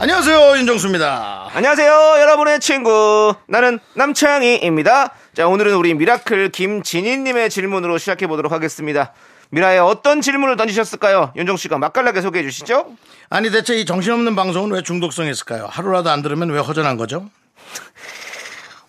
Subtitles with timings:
[0.00, 1.50] 안녕하세요 윤정수입니다.
[1.54, 3.34] 안녕하세요, 여러분의 친구.
[3.48, 5.12] 나는 남창희입니다.
[5.34, 9.12] 자, 오늘은 우리 미라클 김진희님의 질문으로 시작해 보도록 하겠습니다.
[9.50, 11.32] 미라에 어떤 질문을 던지셨을까요?
[11.34, 12.86] 윤정 씨가 맛깔나게 소개해 주시죠.
[13.28, 15.66] 아니 대체 이 정신없는 방송은 왜 중독성이 있을까요?
[15.68, 17.28] 하루라도 안 들으면 왜 허전한 거죠?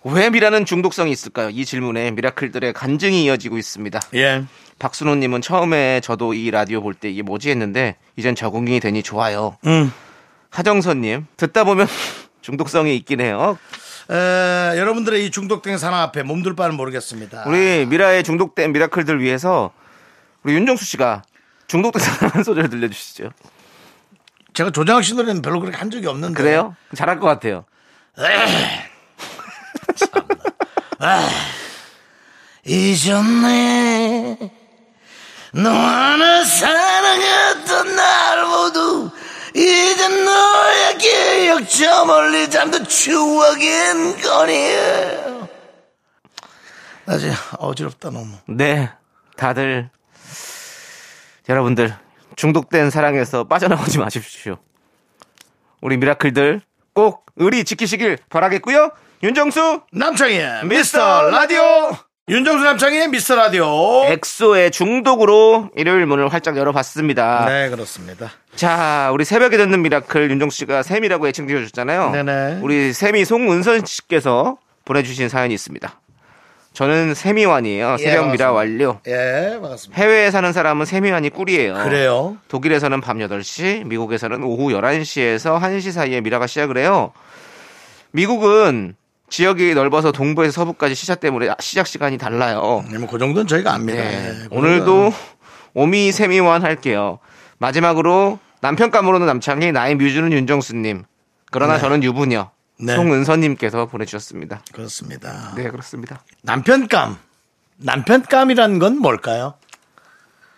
[0.04, 1.50] 왜 미라는 중독성이 있을까요?
[1.50, 4.00] 이 질문에 미라클들의 간증이 이어지고 있습니다.
[4.16, 4.44] 예.
[4.78, 9.58] 박순호님은 처음에 저도 이 라디오 볼 때 이게 뭐지 했는데 이젠 적응이 되니 좋아요.
[9.66, 9.92] 음.
[10.50, 11.88] 하정선님 듣다 보면
[12.42, 13.58] 중독성이 있긴 해요.
[14.10, 17.44] 에, 여러분들의 이 중독된 사랑 앞에 몸둘 바는 모르겠습니다.
[17.48, 19.72] 우리 미라에 중독된 미라클들 위해서
[20.44, 21.22] 우리 윤정수 씨가
[21.68, 23.32] 중독된 사람 한 소절 들려주시죠.
[24.54, 26.42] 제가 조장학 씨 노래는 별로 그렇게 한 적이 없는데.
[26.42, 26.76] 그래요?
[26.96, 27.66] 잘할 것 같아요.
[32.66, 34.52] 잊었네.
[35.54, 39.12] 너 하나 사랑했던 날 모두
[39.56, 44.76] 이제 너의 기억 저 멀리 잠든 추억인 거니.
[47.06, 48.38] 나 지금 어지럽다 너무.
[48.48, 48.92] 네,
[49.36, 49.90] 다들
[51.48, 51.96] 여러분들
[52.36, 54.58] 중독된 사랑에서 빠져나오지 마십시오.
[55.82, 56.62] 우리 미라클들
[56.94, 58.92] 꼭 의리 지키시길 바라겠고요.
[59.24, 61.92] 윤정수 남창희의 미스터 라디오
[62.30, 63.66] 윤정수 남창희의 미스터 라디오.
[64.06, 67.46] 엑소의 중독으로 일요일 문을 활짝 열어봤습니다.
[67.48, 68.30] 네 그렇습니다.
[68.56, 72.12] 자, 우리 새벽에 듣는 미라클 윤정수 씨가 샘이라고 애칭 지어줬잖아요.
[72.12, 72.60] 네네.
[72.62, 76.00] 우리 샘이 송은선 씨께서 보내주신 사연이 있습니다.
[76.74, 77.96] 저는 새미완이에요.
[78.00, 78.52] 예, 새벽 미라 반갑습니다.
[78.52, 79.00] 완료.
[79.08, 80.00] 예 반갑습니다.
[80.00, 81.74] 해외에 사는 사람은 새미완이 꿀이에요.
[81.84, 82.38] 그래요.
[82.48, 87.12] 독일에서는 밤 8시, 미국에서는 오후 11시에서 1시 사이에 미라가 시작을 해요.
[88.12, 88.96] 미국은
[89.30, 92.84] 지역이 넓어서 동부에서 서부까지 시차 때문에 시작 시간이 달라요.
[92.90, 94.02] 네, 뭐그 정도는 저희가 압니다.
[94.02, 94.30] 네.
[94.30, 95.14] 예, 그 오늘도
[95.74, 97.20] 오미 세미완 할게요.
[97.58, 101.04] 마지막으로 남편 감으로는 남창희, 나의 뮤즈는 윤정수님.
[101.52, 101.80] 그러나 네.
[101.80, 102.52] 저는 유부녀.
[102.82, 102.96] 네.
[102.96, 104.62] 송은서님께서 보내주셨습니다.
[104.72, 105.54] 그렇습니다.
[105.56, 106.24] 네, 그렇습니다.
[106.44, 107.18] 남편감.
[107.78, 109.56] 남편감이란 건 뭘까요?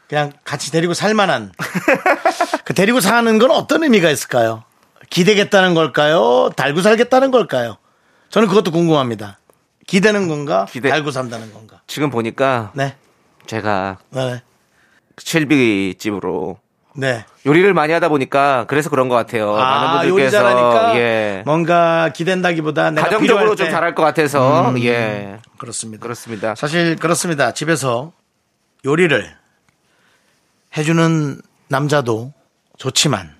[0.07, 1.51] 그냥 같이 데리고 살만한.
[2.65, 4.63] 그 데리고 사는 건 어떤 의미가 있을까요?
[5.09, 6.49] 기대겠다는 걸까요?
[6.55, 7.77] 달고 살겠다는 걸까요?
[8.31, 9.37] 저는 그것도 궁금합니다.
[9.87, 10.65] 기대는 건가?
[10.69, 10.89] 기대.
[10.89, 11.81] 달고 산다는 건가?
[11.87, 12.95] 지금 보니까 네.
[13.45, 14.41] 제가 네.
[15.17, 16.57] 칠비 집으로
[16.95, 17.25] 네.
[17.45, 19.55] 요리를 많이 하다 보니까 그래서 그런 것 같아요.
[19.55, 21.43] 아, 많은 분들께서 잘하니까 예.
[21.45, 24.79] 뭔가 기댄다기보다 내가 가정적으로 좀 때- 잘할 것 같아서 음.
[24.83, 26.01] 예 그렇습니다.
[26.01, 26.55] 그렇습니다.
[26.55, 27.53] 사실 그렇습니다.
[27.53, 28.13] 집에서
[28.85, 29.35] 요리를
[30.77, 32.33] 해주는 남자도
[32.77, 33.35] 좋지만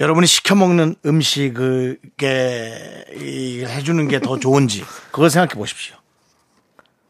[0.00, 1.96] 여러분이 시켜 먹는 음식에
[3.16, 5.96] 이 해주는 게 더 좋은지 그걸 생각해 보십시오.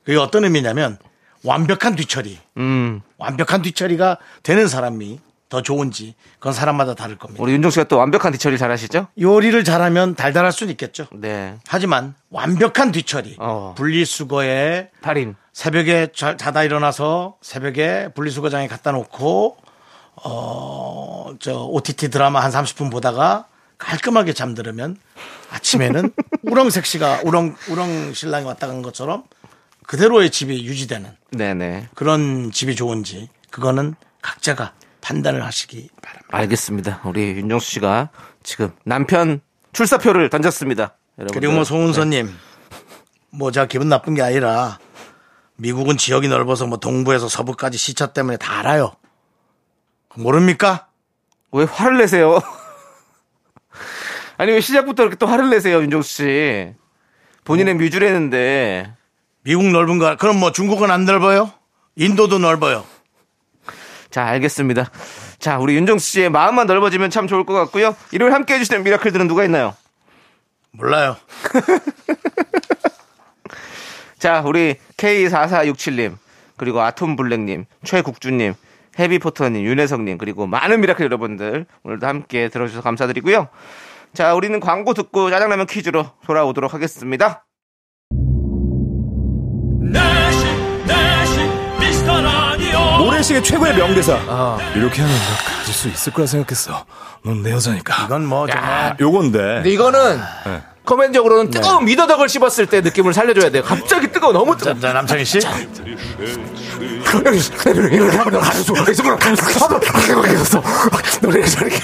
[0.05, 0.99] 그게 어떤 의미냐면
[1.45, 5.19] 완벽한 뒤처리, 음 완벽한 뒤처리가 되는 사람이
[5.49, 7.43] 더 좋은지 그건 사람마다 다를 겁니다.
[7.43, 9.09] 우리 윤종 씨가 또 완벽한 뒤처리 잘하시죠?
[9.21, 11.07] 요리를 잘하면 달달할 수는 있겠죠.
[11.13, 13.75] 네 하지만 완벽한 뒤처리, 어.
[13.77, 19.57] 분리수거에 달인 새벽에 자, 자다 일어나서 새벽에 분리수거장에 갖다 놓고
[20.23, 23.47] 어, 저 OTT 드라마 한 30분 보다가
[23.79, 24.97] 깔끔하게 잠들으면
[25.51, 26.13] 아침에는
[26.45, 29.25] 우렁 섹시가 우렁 우렁 신랑이 왔다 간 것처럼
[29.87, 36.29] 그대로의 집이 유지되는 네네 그런 집이 좋은지 그거는 각자가 판단을 하시기 바랍니다.
[36.31, 37.01] 알겠습니다.
[37.05, 38.09] 우리 윤정수 씨가
[38.43, 39.41] 지금 남편
[39.73, 40.97] 출사표를 던졌습니다.
[41.19, 42.35] 여러분 그리고 뭐 송은서님
[43.31, 44.79] 뭐 제가 기분 나쁜 게 아니라
[45.57, 48.93] 미국은 지역이 넓어서 뭐 동부에서 서부까지 시차 때문에 다 알아요.
[50.17, 50.87] 모릅니까?
[51.53, 52.41] 왜 화를 내세요?
[54.37, 56.75] 아니 왜 시작부터 이렇게 또 화를 내세요, 윤정수 씨?
[57.45, 58.93] 본인의 뮤즈라는데
[59.43, 61.53] 미국 넓은 거 그럼 뭐 중국은 안 넓어요?
[61.97, 62.85] 인도도 넓어요.
[64.11, 64.91] 자, 알겠습니다.
[65.39, 67.95] 자, 우리 윤정수 씨의 마음만 넓어지면 참 좋을 것 같고요.
[68.13, 69.75] 일요일 함께 해주시는 미라클들은 누가 있나요?
[70.71, 71.17] 몰라요.
[74.19, 76.17] 자, 우리 K4467님,
[76.57, 78.55] 그리고 아톰블랙님, 최국주님,
[78.99, 83.49] 헤비포터님, 윤혜성님, 그리고 많은 미라클 여러분들 오늘도 함께 들어주셔서 감사드리고요.
[84.13, 87.45] 자, 우리는 광고 듣고 짜장라면 퀴즈로 돌아오도록 하겠습니다.
[89.81, 90.45] 내시
[90.87, 91.41] 내시
[91.81, 94.13] 미스터 라디오 모래시계 최고의 명대사.
[94.77, 96.85] 이렇게 하면 너 가질 수 있을 거라 생각했어.
[97.25, 98.05] 넌 내 여자니까.
[98.05, 99.39] 이건 뭐 정말 요건데.
[99.39, 100.63] 근데 이거는 네.
[100.85, 103.63] 코멘적으로는 뜨거운 미더덕을 씹었을 때 느낌을 살려줘야 돼요.
[103.65, 104.77] 갑자기 뜨거워 너무 뜨거워.
[104.93, 105.41] 남창희 씨.
[107.93, 108.91] 이렇게 하면 할 수가
[110.29, 110.63] 있어.
[111.23, 111.77] 노래를 저렇게.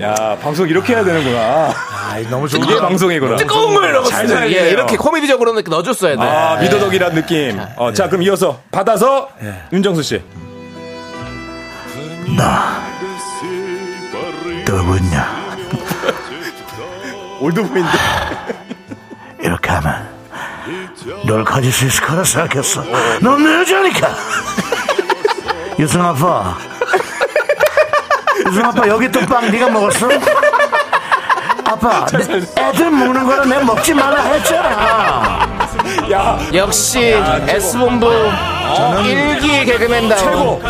[0.00, 1.38] 야, 방송 이렇게 해야 되는구나.
[1.38, 2.80] 아, 너무 좋은 이게 거.
[2.80, 3.36] 방송이구나.
[3.36, 4.50] 뜨거운 걸잘 넣었어요.
[4.52, 6.22] 예, 이렇게 코미디적으로는 이렇게 넣어줬어야 돼.
[6.22, 7.60] 아, 미더덕이란 느낌.
[7.76, 9.28] 어, 자, 그럼 이어서 받아서
[9.72, 10.22] 윤정수 씨.
[14.66, 15.42] 누구냐?
[17.40, 17.90] 올드보인데.
[19.40, 20.08] 이렇게 하면
[21.24, 22.82] 널 가질 수 있을 거라 생각했어.
[23.20, 24.08] 넌 내 여자니까.
[25.78, 26.56] 유승 아빠.
[28.46, 30.08] 유승 아빠 여기 있던 빵 네가 먹었어?
[31.64, 35.48] 아빠 내- 애들 먹는 거는 내가 먹지 말라 했잖아.
[36.12, 37.14] 야, 역시
[37.48, 38.10] S본부
[39.04, 40.62] 일기 개그맨다운 최고.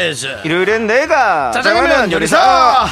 [0.00, 0.40] 퀴즈.
[0.44, 2.86] 일요일엔 내가 짜장면 요리사.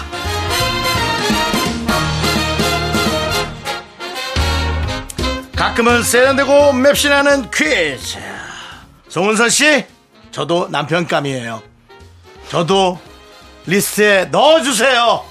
[5.56, 8.18] 가끔은 세련되고 맵신하는 퀴즈.
[9.08, 9.84] 송은선 씨,
[10.30, 11.62] 저도 남편감이에요.
[12.48, 12.98] 저도
[13.66, 15.24] 리스트에 넣어주세요.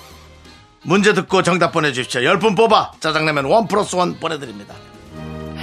[0.84, 2.22] 문제 듣고 정답 보내주십시오.
[2.22, 4.74] 10분 뽑아 짜장라면 원 플러스 원 보내드립니다.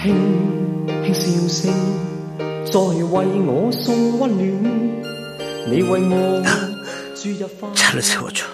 [0.02, 1.74] 輕輕笑聲，
[2.64, 5.13] 再為我送溫暖。
[5.66, 6.42] 你為我
[7.14, 7.72] 注入花。
[7.74, 8.46] 차를 세워줘.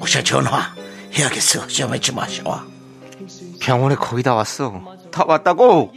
[0.00, 0.74] 혹시 전화
[1.12, 1.66] 해야겠어.
[1.66, 2.66] 전화하지 마시와.
[3.60, 4.82] 병원에 거의 다 왔어.
[5.10, 5.92] 다 왔다고.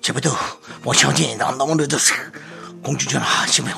[0.00, 0.30] 제부도
[0.82, 2.14] 모시오니 난 너무 늦었어.
[2.82, 3.74] 공주 전화 하시면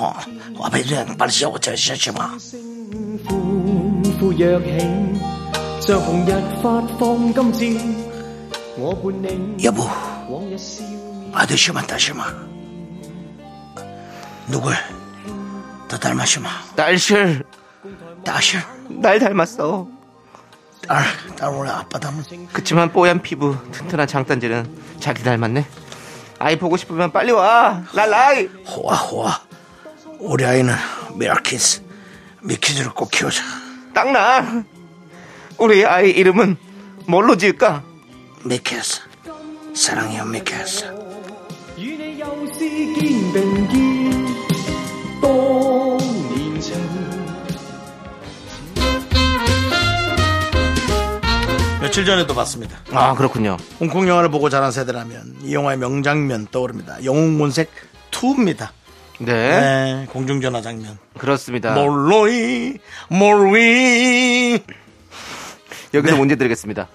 [0.58, 2.36] 와봐야 빨리 셔워 저 셔시마.
[3.28, 5.20] 歡呼躍起，
[5.80, 7.78] 像紅日發放金
[14.47, 14.73] 누굴
[15.87, 16.49] 더 닮았시마.
[16.75, 17.43] 날실
[18.23, 18.57] 다시
[18.89, 19.87] 날 닮았어.
[20.87, 21.05] 딸,
[21.37, 22.47] 딸 원래 아빠 닮은.
[22.51, 25.65] 그치만 뽀얀 피부, 튼튼한 장단지는 자기 닮았네.
[26.39, 27.83] 아이 보고 싶으면 빨리 와.
[27.93, 28.47] 랄라이.
[28.67, 29.41] 호아 호아.
[30.19, 30.73] 우리 아이는
[31.15, 31.83] 미라키스
[32.41, 33.43] 미키즈를 꼭 키우자.
[33.93, 34.63] 땅나.
[35.57, 36.57] 우리 아이 이름은
[37.07, 37.83] 뭘로 지을까?
[38.43, 39.01] 미키스
[39.75, 40.91] 사랑해요 미키스.
[45.22, 46.76] 與你又是肩並肩，當年情。
[51.80, 52.78] 며칠 전에도 봤습니다.
[52.92, 53.56] 아 그렇군요.
[53.80, 57.04] 홍콩 영화를 보고 자란 세대라면 이 영화의 명장면 떠오릅니다.
[57.04, 57.70] 영웅본색
[58.10, 58.70] 2입니다.
[59.20, 60.98] 네, 네, 공중전화 장면.
[61.16, 61.74] 그렇습니다.
[61.74, 62.78] 몰로이
[63.08, 64.62] 몰위
[65.94, 66.18] 여기서 네.
[66.18, 66.88] 문제 드리겠습니다.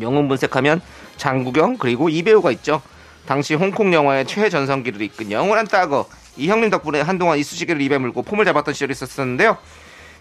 [0.00, 0.80] 영웅 분색하면
[1.16, 2.82] 장국영 그리고 이배우가 있죠.
[3.26, 8.45] 당시 홍콩 영화의 최전성기를 이끈 영원한 따거 이 형님 덕분에 한동안 이쑤시개를 입에 물고 폼을
[8.45, 9.57] 잡았던 시절이 있었었는데요.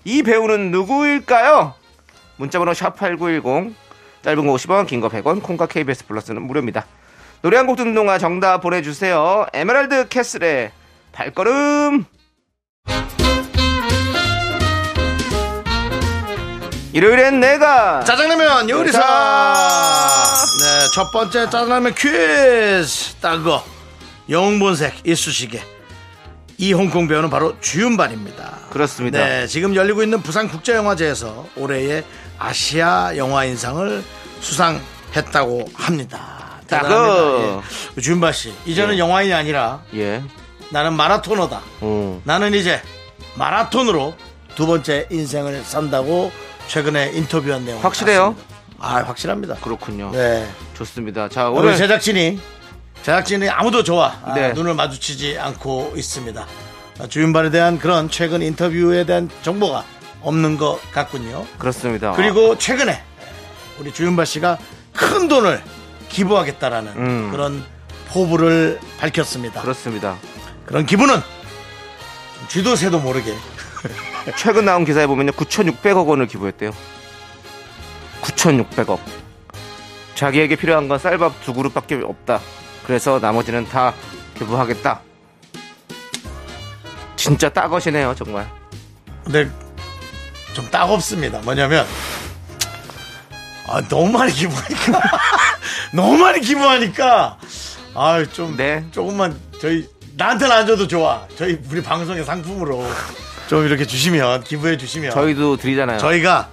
[0.04, 1.74] 이 배우는 누구일까요?
[2.36, 3.74] 문자번호 샵8910
[4.22, 6.86] 짧은 거 50원 긴 거 100원 콩과 KBS 플러스는 무료입니다.
[7.42, 9.46] 노래 한 곡 듣는 동안 정답 보내주세요.
[9.54, 10.72] 에메랄드 캐슬의
[11.12, 12.04] 발걸음
[16.92, 18.98] 일요일엔 내가 짜장라면 요리사.
[18.98, 20.46] 요리사.
[20.60, 23.64] 네, 첫 번째 짜장라면 퀴즈 따거
[24.28, 25.62] 영웅본색 이쑤시개.
[26.60, 28.58] 이 홍콩 배우는 바로 주윤발입니다.
[28.68, 29.18] 그렇습니다.
[29.18, 32.04] 네, 지금 열리고 있는 부산국제영화제에서 올해의
[32.38, 34.04] 아시아 영화인상을
[34.40, 36.60] 수상했다고 합니다.
[36.66, 37.62] 대단합니다.
[37.96, 38.00] 예.
[38.02, 38.98] 주윤발 씨, 이제는 예.
[38.98, 40.22] 영화인이 아니라 예.
[40.68, 41.62] 나는 마라토너다.
[41.80, 42.20] 어.
[42.24, 42.82] 나는 이제
[43.36, 44.14] 마라톤으로
[44.54, 46.30] 두 번째 인생을 산다고
[46.68, 48.36] 최근에 인터뷰한 내용 확실해요?
[48.78, 49.54] 아 확실합니다.
[49.62, 50.10] 그렇군요.
[50.12, 50.46] 네.
[50.74, 51.30] 좋습니다.
[51.30, 52.38] 자, 오늘 오늘 제작진이
[53.02, 54.52] 제작진이 아무도 좋아 아, 네.
[54.52, 56.46] 눈을 마주치지 않고 있습니다.
[57.00, 59.84] 아, 주윤발에 대한 그런 최근 인터뷰에 대한 정보가
[60.22, 61.46] 없는 것 같군요.
[61.58, 62.12] 그렇습니다.
[62.12, 63.02] 그리고 최근에
[63.78, 64.58] 우리 주윤발 씨가
[64.92, 65.62] 큰 돈을
[66.10, 67.30] 기부하겠다라는 음.
[67.30, 67.64] 그런
[68.08, 69.62] 포부를 밝혔습니다.
[69.62, 70.16] 그렇습니다.
[70.66, 73.34] 그런 기부는 좀 쥐도 새도 모르게
[74.36, 75.32] 최근 나온 기사에 보면요.
[75.32, 76.72] 9,600억 원을 기부했대요.
[78.20, 78.98] 9,600억.
[80.14, 82.40] 자기에게 필요한 건 쌀밥 두 그릇밖에 없다.
[82.90, 83.94] 그래서 나머지는 다
[84.36, 85.00] 기부하겠다.
[87.14, 88.50] 진짜 따것이네요, 정말.
[89.22, 89.48] 근데
[90.54, 91.38] 좀 따갑습니다.
[91.42, 91.86] 뭐냐면
[93.68, 95.00] 아, 너무 많이 기부하니까
[95.94, 97.38] 너무 많이 기부하니까
[97.94, 98.84] 아좀 네.
[98.90, 101.28] 조금만 저희 나한테는 안 줘도 좋아.
[101.38, 102.84] 저희 우리 방송의 상품으로
[103.46, 105.98] 좀 이렇게 주시면 기부해 주시면 저희도 드리잖아요.
[105.98, 106.48] 저희가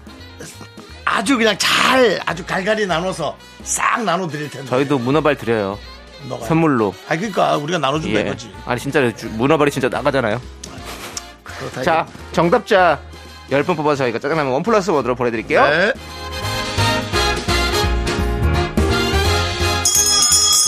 [1.03, 4.70] 아주 그냥 잘 아주 갈갈이 나눠서 싹 나눠 드릴 텐데.
[4.70, 5.79] 저희도 문어발 드려요.
[6.29, 6.45] 너가.
[6.45, 6.93] 선물로.
[7.07, 8.24] 아 그러니까 우리가 나눠준다 예.
[8.24, 8.51] 이거지.
[8.65, 10.41] 아니 진짜 주- 문어발이 진짜 나가잖아요.
[11.43, 13.00] 그렇다 자, 정답자
[13.50, 15.65] 10분 뽑아서 저희가 짜장라면 원 플러스 원으로 보내드릴게요.
[15.67, 15.93] 네.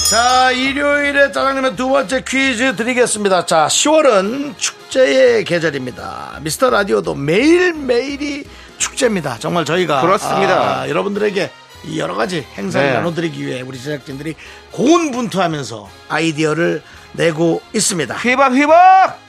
[0.09, 3.45] 자, 일요일에 짜장라면 두 번째 퀴즈 드리겠습니다.
[3.45, 6.39] 자, 10월은 축제의 계절입니다.
[6.41, 8.43] 미스터 라디오도 매일매일이
[8.79, 9.37] 축제입니다.
[9.39, 10.79] 정말 저희가 그렇습니다.
[10.81, 12.93] 아, 여러분들에게 이 여러 가지 행사를 네.
[12.93, 14.35] 나눠드리기 위해 우리 제작진들이
[14.71, 16.83] 고군분투하면서 아이디어를
[17.13, 18.15] 내고 있습니다.
[18.15, 19.19] 휘박 휘박!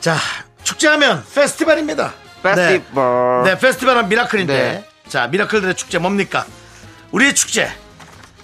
[0.00, 0.16] 자,
[0.62, 2.14] 축제하면 페스티벌입니다.
[2.42, 3.42] 페스티벌.
[3.44, 4.54] 네, 네 페스티벌은 미라클인데.
[4.54, 4.88] 네.
[5.08, 6.46] 자, 미라클들의 축제 뭡니까?
[7.10, 7.70] 우리의 축제.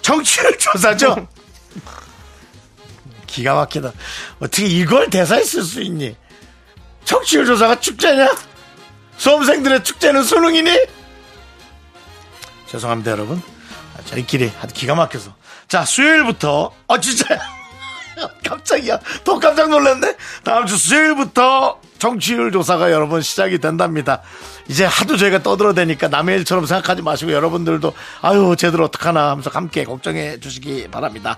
[0.01, 1.27] 정치율 조사죠?
[3.27, 3.91] 기가 막히다.
[4.39, 6.15] 어떻게 이걸 대사에 쓸 수 있니?
[7.03, 8.35] 정치율 조사가 축제냐?
[9.17, 10.71] 수험생들의 축제는 수능이니?
[12.75, 13.41] 죄송합니다, 여러분.
[13.95, 15.33] 아, 저희끼리 기가 막혀서.
[15.67, 17.39] 자, 수요일부터, 어, 진짜야.
[18.45, 18.99] 깜짝이야.
[19.23, 20.15] 더 깜짝 놀랐네.
[20.43, 24.21] 다음 주 수요일부터 정치율 조사가 여러분 시작이 된답니다.
[24.67, 30.39] 이제 하도 저희가 떠들어대니까 남의 일처럼 생각하지 마시고 여러분들도 아유 쟤들 어떡하나 하면서 함께 걱정해
[30.39, 31.37] 주시기 바랍니다.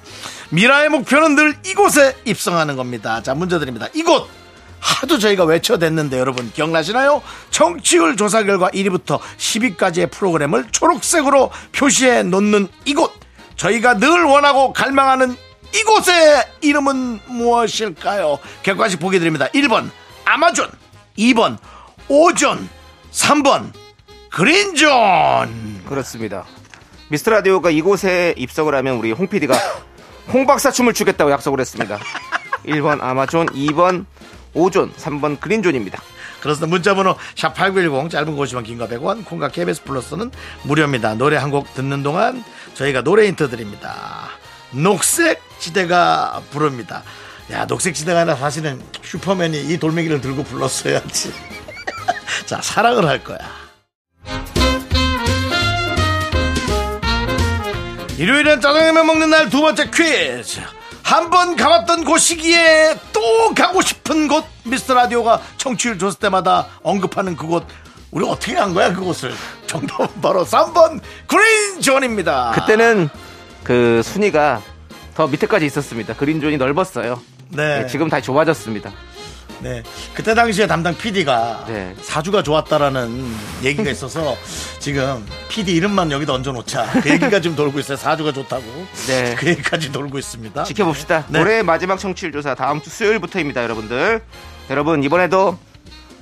[0.49, 3.23] 미라의 목표는 늘 이곳에 입성하는 겁니다.
[3.23, 3.87] 자 문제 드립니다.
[3.93, 4.27] 이곳
[4.79, 7.21] 하도 저희가 외쳐댔는데 여러분 기억나시나요?
[7.49, 13.13] 정치율 조사 결과 1위부터 10위까지의 프로그램을 초록색으로 표시해 놓는 이곳
[13.55, 15.35] 저희가 늘 원하고 갈망하는
[15.75, 18.39] 이곳의 이름은 무엇일까요?
[18.63, 19.47] 객관식 보기 드립니다.
[19.53, 19.89] 1번
[20.25, 20.69] 아마존
[21.17, 21.57] 2번
[22.07, 22.69] 오존
[23.11, 23.71] 3번
[24.31, 26.45] Green Zone 그렇습니다.
[27.09, 29.55] 미스터 라디오가 이곳에 입성을 하면 우리 홍 PD가
[30.31, 31.97] 홍박사 춤을 추겠다고 약속을 했습니다.
[32.65, 34.05] 1번 아마존, 2번
[34.53, 36.01] 오존, 3번 Green Zone입니다.
[36.41, 36.67] 그렇습니다.
[36.67, 40.31] 문자번호 샵 8910 짧은 거 50원 긴거 100원 콩과 KBS 플러스는
[40.63, 41.15] 무료입니다.
[41.15, 42.43] 노래 한 곡 듣는 동안
[42.75, 44.29] 저희가 노래 힌트 드립니다.
[44.71, 47.03] 녹색 지대가 부릅니다.
[47.51, 51.33] 야 녹색 지대가 아니라 사실은 슈퍼맨이 이 돌멩이를 들고 불렀어야지.
[52.45, 53.39] 자 사랑을 할 거야.
[58.17, 60.61] 일요일엔 짜장라면 먹는 날 두 번째 퀴즈.
[61.07, 64.43] 한 번 가봤던 곳이기에 또 가고 싶은 곳.
[64.65, 67.65] 미스터 라디오가 청취율 줬을 때마다 언급하는 그곳.
[68.11, 69.33] 우리 어떻게 간 거야, 그곳을?
[69.67, 72.51] 정답은 바로 3번 그린존입니다.
[72.55, 73.07] 그때는
[73.63, 74.61] 그 순위가
[75.15, 76.13] 더 밑에까지 있었습니다.
[76.13, 77.21] 그린존이 넓었어요.
[77.51, 77.83] 네.
[77.83, 78.91] 네, 지금 다 좁아졌습니다.
[79.59, 79.81] 네.
[80.13, 81.95] 그때 당시에 담당 PD가 네.
[82.01, 83.25] 사주가 좋았다라는
[83.63, 84.35] 얘기가 있어서
[84.79, 87.01] 지금 PD 이름만 여기다 얹어놓자.
[87.01, 87.97] 그 얘기가 지금 돌고 있어요.
[87.97, 88.63] 사주가 좋다고.
[89.07, 89.35] 네.
[89.37, 90.63] 그 얘기까지 돌고 있습니다.
[90.63, 91.25] 지켜봅시다.
[91.29, 91.39] 네.
[91.41, 94.21] 올해 마지막 청취율 조사 다음 주 수요일부터입니다, 여러분들.
[94.69, 95.57] 여러분 이번에도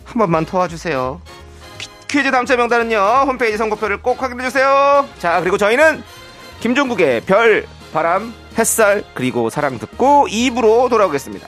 [0.05, 1.21] 한 번만 도와주세요.
[1.79, 5.07] 퀴- 퀴즈 당첨 명단은요 홈페이지 선고표를 꼭 확인해 주세요.
[5.19, 6.03] 자 그리고 저희는
[6.61, 11.47] 김종국의 별, 바람, 햇살 그리고 사랑 듣고 2부로 돌아오겠습니다.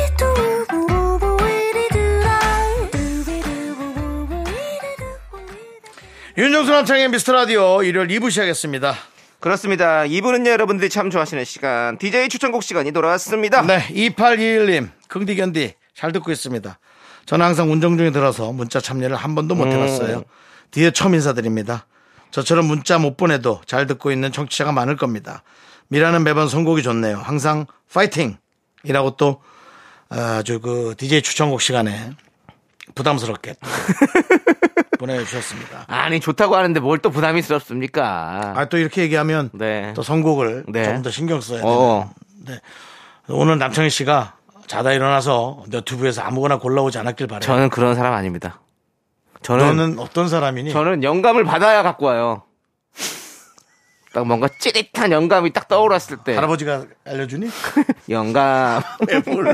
[6.41, 8.95] 윤정수 남창희 미스터 라디오 일요일 2부 시작했습니다.
[9.39, 10.01] 그렇습니다.
[10.05, 13.61] 2부는요 여러분들이 참 좋아하시는 시간 DJ 추천곡 시간이 돌아왔습니다.
[13.61, 16.79] 네, 2821님, 긍디견디, 잘 듣고 있습니다.
[17.27, 20.23] 저는 항상 운전 중에 들어서 문자 참여를 한 번도 못 해봤어요.
[20.71, 21.85] 뒤에 처음 인사드립니다.
[22.31, 25.43] 저처럼 문자 못 보내도 잘 듣고 있는 청취자가 많을 겁니다.
[25.89, 27.17] 미라는 매번 선곡이 좋네요.
[27.19, 28.39] 항상 파이팅!
[28.83, 29.43] 이라고 또,
[30.09, 32.13] 아주 그, DJ 추천곡 시간에
[32.95, 33.69] 부담스럽게 또
[35.01, 35.85] 보내주셨습니다.
[35.87, 38.53] 아니 좋다고 하는데 뭘 또 부담이스럽습니까?
[38.55, 39.91] 아, 또 이렇게 얘기하면 네.
[39.95, 40.83] 또 선곡을 네.
[40.83, 41.61] 조금 더 신경 써야.
[41.63, 42.11] 어.
[43.27, 44.35] 오늘 남창희 씨가
[44.67, 47.41] 자다 일어나서 너튜브에서 아무거나 골라오지 않았길 바래요.
[47.41, 48.59] 저는 그런 사람 아닙니다.
[49.41, 50.71] 저는 너는 어떤 사람이니?
[50.71, 52.43] 저는 영감을 받아야 갖고 와요.
[54.13, 57.47] 딱 뭔가 찌릿한 영감이 딱 떠올랐을 때 할아버지가 알려주니?
[58.09, 59.53] 영감 왜 불러?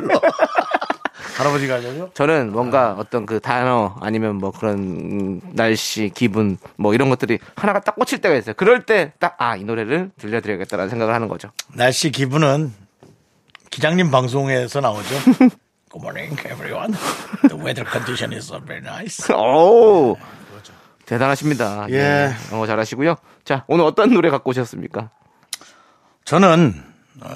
[1.38, 2.10] 할아버지가 알려줘?
[2.13, 7.79] 저는 뭔가 어떤 그 단어 아니면 뭐 그런 음, 날씨 기분 뭐 이런 것들이 하나가
[7.79, 8.56] 딱 꽂힐 때가 있어요.
[8.56, 11.50] 그럴 때 딱 아 이 노래를 들려드려야겠다라는 생각을 하는 거죠.
[11.74, 12.74] 날씨 기분은
[13.70, 15.15] 기장님 방송에서 나오죠.
[15.89, 16.94] Good morning, everyone.
[17.48, 19.29] The weather condition is very nice.
[19.34, 20.17] 오
[21.06, 21.88] 대단하십니다.
[21.91, 22.32] 예.
[22.51, 23.15] 영어 잘하시고요.
[23.46, 25.10] 자, 오늘 어떤 노래 갖고 오셨습니까?
[26.25, 26.74] 저는
[27.22, 27.29] 어,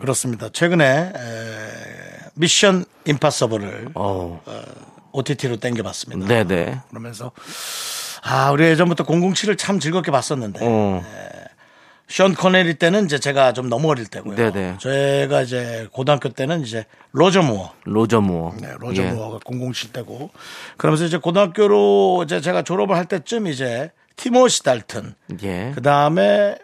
[0.00, 0.48] 그렇습니다.
[0.48, 2.01] 최근에 에,
[2.34, 4.40] 미션 임파서블을 어,
[5.12, 6.26] OTT로 땡겨봤습니다.
[6.26, 6.80] 네네.
[6.88, 7.32] 그러면서
[8.22, 11.02] 아 우리 예전부터 007을 참 즐겁게 봤었는데 어,
[12.08, 14.36] 션 코네리 때는 이제 제가 좀 너무 어릴 때고요.
[14.36, 14.76] 네네.
[14.80, 18.54] 제가 이제 고등학교 때는 이제 로저 무어 로저 무어.
[18.60, 19.10] 네, 로저 예.
[19.10, 20.30] 무어가 007 때고
[20.76, 25.72] 그러면서 이제 고등학교로 이제 제가 졸업을 할 때쯤 이제 티모시 달튼 예.
[25.74, 26.56] 그 다음에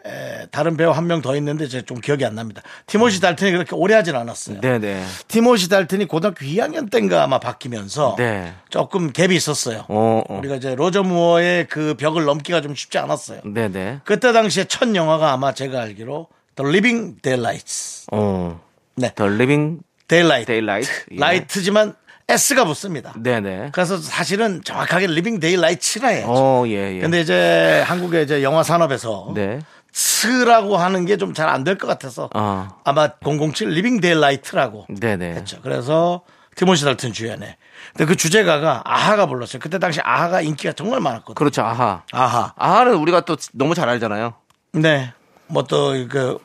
[0.50, 2.62] 다른 배우 한 명 더 있는데 이제 좀 기억이 안 납니다.
[2.86, 4.60] 티모시 달튼이 그렇게 오래 하진 않았어요.
[4.60, 5.04] 네네.
[5.28, 8.52] 티모시 달튼이 고등학교 2학년 때인가 아마 바뀌면서 네.
[8.70, 9.84] 조금 갭이 있었어요.
[9.88, 10.38] 어, 어.
[10.38, 13.40] 우리가 이제 로저 무어의 그 벽을 넘기가 좀 쉽지 않았어요.
[13.44, 14.00] 네네.
[14.04, 18.06] 그때 당시에 첫 영화가 아마 제가 알기로 The Living Daylights.
[18.12, 18.60] 어.
[18.96, 19.12] 네.
[19.14, 20.46] The Living Daylight.
[20.46, 20.92] Daylight.
[21.12, 21.16] 예.
[21.18, 21.94] Light지만
[22.28, 23.14] S가 붙습니다.
[23.16, 23.70] 네네.
[23.72, 26.26] 그래서 사실은 정확하게 Living Daylights라 해야죠.
[26.30, 27.00] 어, 예, 예.
[27.00, 29.60] 근데 이제 한국의 이제 영화 산업에서 네.
[29.92, 32.68] 스라고 하는 게 좀 잘 안 될 것 같아서 어.
[32.84, 35.30] 아마 007 Living Daylight라고 네네.
[35.36, 35.58] 했죠.
[35.62, 36.22] 그래서
[36.54, 37.56] 티모시 달튼 주연의.
[37.92, 39.60] 근데 그 주제가가 아하가 불렀어요.
[39.60, 41.34] 그때 당시 아하가 인기가 정말 많았거든요.
[41.34, 41.62] 그렇죠.
[41.62, 42.02] 아하.
[42.12, 42.52] 아하.
[42.56, 44.34] 아하는 우리가 또 너무 잘 알잖아요.
[44.72, 45.12] 네.
[45.46, 46.36] 뭐 또 그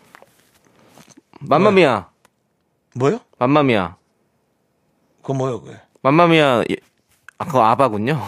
[1.41, 2.05] 맘마미아.
[2.95, 3.19] 뭐요?
[3.37, 3.95] 맘마미아.
[5.23, 5.61] 그거 뭐요?
[5.61, 5.77] 그게?
[6.03, 6.63] 맘마미아.
[6.69, 6.75] 예.
[7.39, 8.21] 아, 그거 아바군요.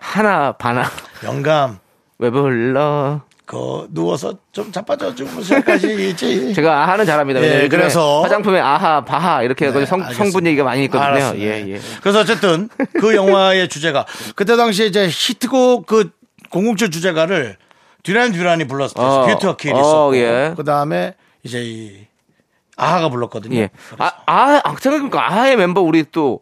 [0.00, 0.84] 하나, 바나.
[1.22, 1.78] 영감.
[2.18, 3.20] 왜 불러?
[3.44, 6.52] 그 누워서 좀 자빠져 시작까지 있지.
[6.54, 7.40] 제가 아하는 잘합니다.
[7.42, 10.24] 예, 그래서- 화장품에 아하, 바하 이렇게 해가지고 성, 알겠습니다.
[10.24, 11.04] 성분 얘기가 많이 있거든요.
[11.06, 11.40] 알았어요.
[11.40, 11.70] 예, 네.
[11.74, 11.80] 예.
[12.02, 12.68] 그래서 어쨌든
[13.00, 14.04] 그 영화의 주제가
[14.36, 17.56] 그때 당시에 이제 히트곡 그007 주제가를
[18.02, 20.52] 듀란 듀란이 불렀을 때 어, 뷰티 어킬이 어, 있었고 예.
[20.54, 22.06] 그 다음에 이제 이
[22.78, 23.56] 아하가 불렀거든요.
[23.58, 23.70] 예.
[23.98, 26.40] 아, 아, 아, 생각해보니까 아하의 멤버 우리 또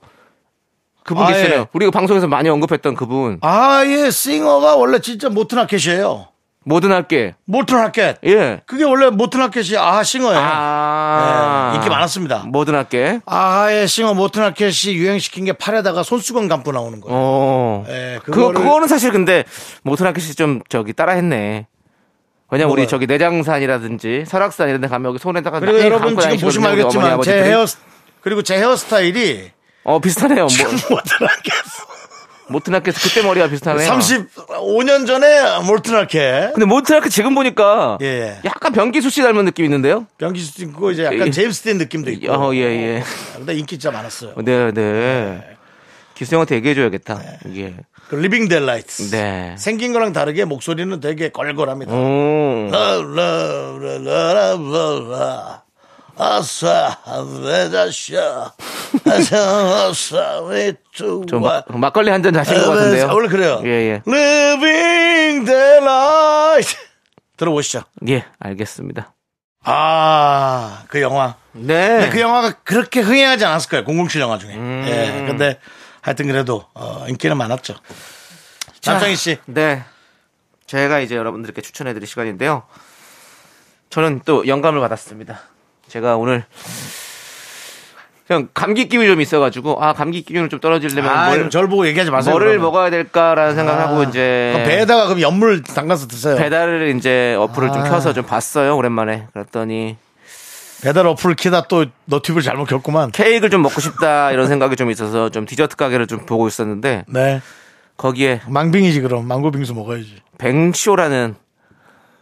[1.03, 1.35] 그분 아예.
[1.35, 1.67] 계시네요.
[1.73, 3.39] 우리가 방송에서 많이 언급했던 그분.
[3.41, 6.29] 아예 싱어가 원래 진짜 모튼 하켓이에요.
[6.69, 7.37] 모든 할게.
[7.45, 8.17] 모튼 하켓.
[8.27, 8.61] 예.
[8.67, 10.37] 그게 원래 모튼 하켓이 아하 싱어예요.
[10.43, 11.69] 아.
[11.73, 12.43] 네, 인기 많았습니다.
[12.49, 13.21] 모든 할게.
[13.25, 17.17] 아하의 싱어 모튼 하켓이 유행시킨 게 팔에다가 손수건 감고 나오는 거예요.
[17.17, 17.85] 어.
[17.89, 19.45] 예, 그, 그거를- 그거는 사실 근데
[19.85, 21.69] 모든 할게이 좀 저기 따라했네.
[22.51, 22.87] 왜냐면 우리?
[22.87, 27.23] 저기 내장산이라든지 설악산 이런 데 가면 여기 손에 다가 그리고 많이 여러분 지금 보시면 알겠지만
[27.23, 27.33] 제.
[27.43, 27.67] 헤어
[28.21, 29.51] 그리고 제 헤어스타일이
[29.85, 30.47] 어, 비슷하네요.
[30.91, 31.01] 뭐.
[32.49, 33.89] 모튼 할게에서 그때 머리가 비슷하네요.
[33.91, 35.27] 35년 전에
[35.95, 36.53] 하켓.
[36.55, 38.39] 근데 할게 지금 보니까 예.
[38.45, 40.07] 약간 변기수 씨 닮은 느낌이 있는데요?
[40.19, 41.31] 변기수 있고 이제 약간 예.
[41.31, 42.33] 제임스 딘 느낌도 있고.
[42.33, 43.03] 어, 예, 예.
[43.37, 44.35] 근데 인기 진짜 많았어요.
[44.45, 45.56] 네, 네.
[46.17, 47.21] 기수 형한테 얘기해줘야겠다.
[47.57, 47.75] 예.
[48.09, 49.11] 그 리빙 델라이트.
[49.11, 49.55] 네.
[49.59, 51.93] 생긴 거랑 다르게 목소리는 되게 걸걸합니다.
[51.93, 52.71] 오.
[52.73, 55.63] 라라라라라라.
[56.19, 56.97] 아싸,
[57.45, 58.55] 내자샤.
[59.05, 63.09] 아싸, 아싸, 왜투 좀 막, 막걸리 한 잔 자신 것 같은데요?
[63.13, 63.61] 원래 그래요.
[63.65, 64.03] 예, 예.
[64.07, 66.77] Living Daylight.
[67.37, 67.83] 들어보시죠.
[68.09, 69.13] 예, 알겠습니다.
[69.65, 71.35] 아, 그 영화.
[71.53, 72.09] 네.
[72.11, 73.85] 그 영화가 그렇게 흥행하지 않았을 거예요.
[74.09, 74.55] 007 영화 중에.
[74.55, 75.25] 예.
[75.27, 75.59] 근데
[76.07, 77.75] 하여튼 그래도 어, 인기는 많았죠.
[78.87, 79.39] 남창희 씨.
[79.47, 79.83] 네.
[80.67, 82.63] 제가 이제 여러분들께 추천해드릴 시간인데요.
[83.91, 85.41] 저는 또 영감을 받았습니다.
[85.89, 86.45] 제가 오늘
[88.29, 91.85] 그냥 감기 기운이 좀 있어가지고 아 감기 기운을 좀 떨어지려면 아, 뭘, 뭘, 절 보고
[91.89, 92.33] 얘기하지 마세요.
[92.33, 92.67] 뭐를 그러면.
[92.67, 96.37] 먹어야 될까라는 생각하고 아, 이제 그럼 배에다가 그럼 연물 담가서 드세요.
[96.37, 97.89] 배달을 이제 어플을 좀 아.
[97.89, 99.97] 켜서 좀 봤어요 오랜만에 그랬더니
[100.83, 103.11] 배달 어플 키다 또 너튜브를 잘못 켰구만.
[103.11, 107.41] 케이크를 좀 먹고 싶다 이런 생각이 좀 있어서 좀 디저트 가게를 좀 보고 있었는데 네.
[107.97, 109.27] 거기에 망빙이지 그럼.
[109.27, 110.17] 망고 빙수 먹어야지.
[110.39, 111.35] 뱅쇼라는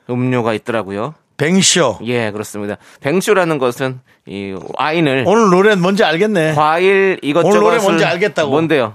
[0.08, 1.14] 음료가 있더라고요.
[1.36, 1.98] 뱅쇼.
[2.04, 2.76] 예, 그렇습니다.
[3.00, 6.54] 뱅쇼라는 것은 이 와인을 오늘 노래 뭔지 알겠네.
[6.54, 8.50] 과일 이것저것 오늘 노래 뭔지 알겠다고.
[8.50, 8.94] 뭔데요?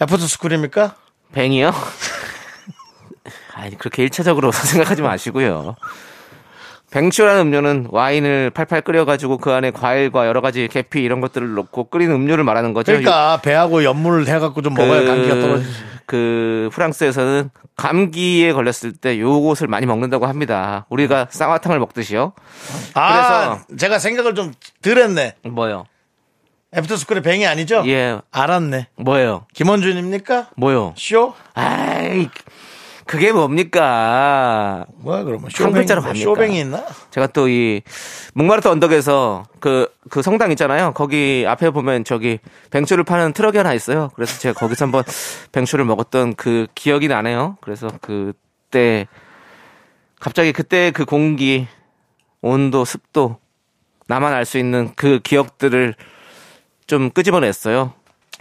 [0.00, 0.94] 애프터 스쿨입니까?
[1.32, 1.70] 뱅이요?
[3.54, 5.76] 아니 그렇게 일차적으로 생각하지 마시고요.
[6.90, 12.10] 뱅쇼라는 음료는 와인을 팔팔 끓여가지고 그 안에 과일과 여러 가지 계피 이런 것들을 넣고 끓인
[12.10, 12.92] 음료를 말하는 거죠.
[12.92, 15.70] 그러니까 배하고 연물 해갖고 좀 먹어야 감기가 떨어지지.
[16.06, 20.84] 그 프랑스에서는 감기에 걸렸을 때 요것을 많이 먹는다고 합니다.
[20.88, 22.32] 우리가 쌍화탕을 먹듯이요.
[22.94, 25.36] 아, 제가 생각을 좀 덜했네.
[25.48, 25.84] 뭐요?
[26.76, 27.84] 애프터 스쿨의 뱅이 아니죠?
[27.86, 28.88] 예, 알았네.
[28.96, 29.46] 뭐요?
[29.54, 30.48] 김원준입니까?
[30.56, 30.94] 뭐요?
[30.96, 31.34] 쇼?
[31.54, 32.28] 아이,
[33.10, 34.86] 그게 뭡니까?
[34.98, 36.24] 뭐야 그러면 한 글자로 쇼뱅이, 갑니까?
[36.24, 36.86] 쇼뱅이 있나?
[37.10, 37.82] 제가 또 이
[38.34, 40.92] 몽마르트 언덕에서 그, 그 성당 있잖아요.
[40.94, 42.38] 거기 앞에 보면 저기
[42.70, 44.10] 뱅쇼를 파는 트럭이 하나 있어요.
[44.14, 45.02] 그래서 제가 거기서 한번
[45.50, 47.58] 뱅쇼를 먹었던 그 기억이 나네요.
[47.62, 49.08] 그래서 그때
[50.20, 51.66] 갑자기 그때 그 공기,
[52.42, 53.38] 온도, 습도
[54.06, 55.96] 나만 알 수 있는 그 기억들을
[56.86, 57.92] 좀 끄집어냈어요.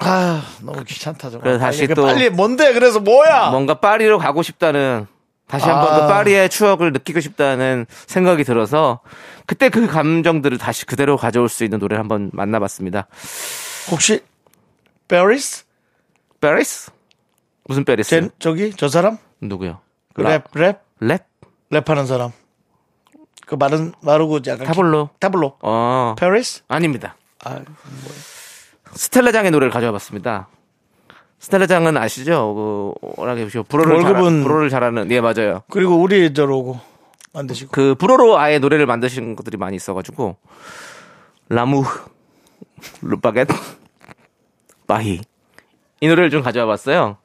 [0.02, 1.42] 아 너무 귀찮다 좀.
[1.42, 3.50] 그래서 다시 빨리, 또- 빨리 뭔데 그래서 뭐야?
[3.52, 5.08] 뭔가 파리로 가고 싶다는
[5.48, 6.00] 다시 한번 아.
[6.02, 9.00] 그 파리의 추억을 느끼고 싶다는 생각이 들어서
[9.46, 13.08] 그때 그 감정들을 다시 그대로 가져올 수 있는 노래를 한번 만나봤습니다.
[13.92, 14.24] 혹시
[15.08, 15.66] Paris?
[16.40, 16.92] Paris?
[17.66, 18.10] 무슨 페리스?
[18.10, 19.18] 제 저기 저 사람?
[19.42, 19.80] 누구요?
[20.16, 20.80] 랩 랩?
[21.02, 21.24] 랩?
[21.72, 22.32] 랩하는 사람.
[23.48, 25.08] 그 마른 마르고 약간 타블로.
[25.08, 25.58] 기- 타블로.
[25.62, 26.16] 어.
[26.20, 26.62] 페리스?
[26.68, 27.16] 아닙니다.
[27.44, 27.60] 아,
[28.94, 30.48] 스텔라장의 노래를 가져와 봤습니다.
[31.40, 32.54] 스텔라장은 아시죠?
[33.02, 35.64] 그 워낙에 불어를 월급은- 잘, 불어를 잘하는 예 맞아요.
[35.70, 36.80] 그리고 우리 저러고
[37.34, 37.72] 만드시고.
[37.72, 40.36] 그 불어로 아예 노래를 만드신 것들이 많이 있어가지고
[41.48, 41.84] 라무
[43.02, 43.48] 루바겟
[44.88, 45.22] 바히
[46.02, 47.18] 이 노래를 좀 가져와 봤어요.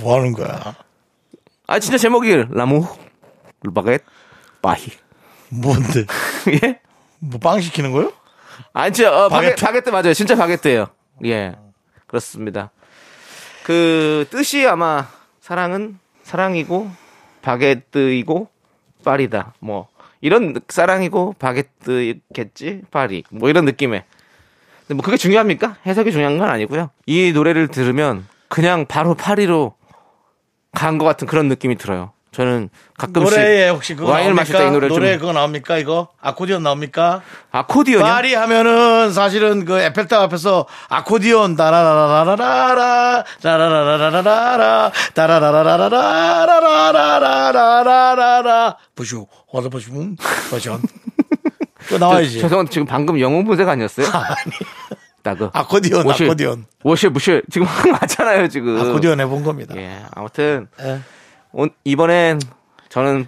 [0.00, 0.74] 뭐 하는 거야?
[1.66, 2.86] 아 진짜 제목이 라무
[3.62, 4.00] 루바겟
[4.62, 4.90] 바히
[5.50, 6.04] 뭔데?
[6.64, 6.80] 예?
[7.20, 8.12] 뭐 빵 시키는 거요?
[8.72, 9.64] 아 진짜 어, 바게, 바게트?
[9.64, 10.14] 바게트 맞아요.
[10.14, 10.86] 진짜 바게트예요.
[11.24, 11.54] 예
[12.06, 12.70] 그렇습니다.
[13.64, 15.08] 그 뜻이 아마
[15.40, 16.90] 사랑은 사랑이고
[17.42, 18.48] 바게트이고
[19.04, 19.54] 파리다.
[19.60, 19.88] 뭐
[20.20, 23.24] 이런 사랑이고 바게트겠지 파리.
[23.30, 24.04] 뭐 이런 느낌의.
[24.80, 25.76] 근데 뭐 그게 중요합니까?
[25.86, 26.90] 해석이 중요한 건 아니고요.
[27.06, 29.74] 이 노래를 들으면 그냥 바로 파리로
[30.72, 32.12] 간 것 같은 그런 느낌이 들어요.
[32.36, 32.68] 저는
[32.98, 34.34] 가끔씩 노래에 혹시 그거 와인을?
[34.34, 35.78] 마실 때 이 노래를 노래 좀 그거 나옵니까?
[35.78, 37.22] 이거 아코디언 나옵니까?
[37.50, 38.06] 아코디언이요?
[38.06, 44.92] 파리 하면은 사실은 그 에펠탑 앞에서 아코디언 따라라라라라라 따라라라라라라
[47.46, 49.90] 따라라라라라라라라라라라 부슈 와서 부슈
[50.50, 50.80] 버전
[51.88, 54.06] 그 나와야지 죄송한데 지금 방금 영웅 분석 아니었어요?
[54.12, 54.52] 아니
[55.22, 56.26] 나그 아코디언 워실.
[56.26, 58.78] 아코디언 워실 무실 지금 맞잖아요 지금.
[58.78, 61.00] 아코디언 해본 겁니다 예 아무튼 예.
[61.56, 62.38] 온- 이번엔
[62.90, 63.26] 저는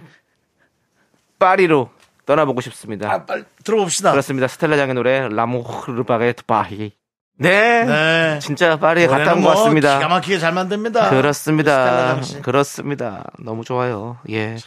[1.39, 1.89] 파리로
[2.25, 3.11] 떠나보고 싶습니다.
[3.11, 4.47] 아, 빨리 들어봅시다 그렇습니다.
[4.47, 6.91] 스텔라 장의 노래 라모르바게트 바히.
[7.37, 7.85] 네.
[7.85, 9.95] 네 진짜 파리에 갔다 노래는 온것뭐 같습니다.
[9.97, 12.19] 기가 막히게 잘 만듭니다 그렇습니다.
[12.43, 13.23] 그렇습니다.
[13.39, 14.17] 너무 좋아요.
[14.29, 14.57] 예.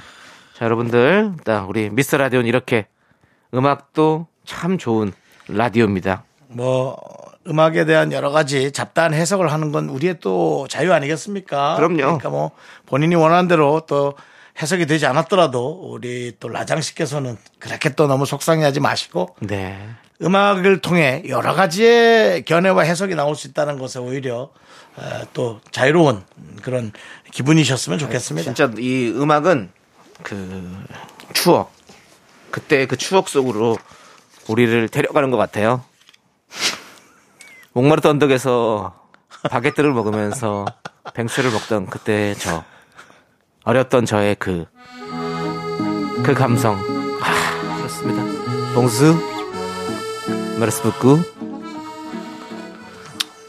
[0.54, 2.86] 자, 여러분들, 일단 우리 미스터 라디오는 이렇게
[3.54, 5.12] 음악도 참 좋은
[5.48, 6.24] 라디오입니다.
[6.48, 6.96] 뭐
[7.46, 11.76] 음악에 대한 여러 가지 잡다한 해석을 하는 건 우리의 또 자유 아니겠습니까?
[11.76, 11.96] 그럼요.
[11.96, 12.52] 그러니까 뭐
[12.86, 14.14] 본인이 원하는 대로 또
[14.60, 19.78] 해석이 되지 않았더라도 우리 또 라장 씨께서는 그렇게 또 너무 속상해하지 마시고 네.
[20.22, 24.50] 음악을 통해 여러 가지의 견해와 해석이 나올 수 있다는 것에 오히려
[24.94, 26.22] 어, 또 자유로운
[26.62, 26.92] 그런
[27.32, 28.44] 기분이셨으면 좋겠습니다.
[28.44, 29.70] 진짜 이 음악은
[30.22, 30.84] 그
[31.32, 31.72] 추억
[32.50, 33.78] 그때 그 추억 속으로
[34.48, 35.82] 우리를 데려가는 것 같아요.
[37.74, 38.94] 목마르던 언덕에서
[39.50, 40.66] 바게트를 먹으면서
[41.14, 42.64] 뱅수를 먹던 그때 저
[43.64, 44.74] 어렸던 저의 그그
[46.34, 46.76] 감성
[47.22, 48.22] 아 그렇습니다.
[48.74, 49.14] 봉수
[50.58, 51.22] 메르스부쿠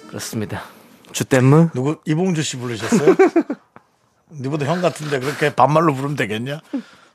[0.08, 0.64] 그렇습니다.
[1.12, 3.16] 주댐무 누구 이봉주 씨 부르셨어요?
[4.32, 6.62] 니보다 형 같은데 그렇게 반말로 부르면 되겠냐?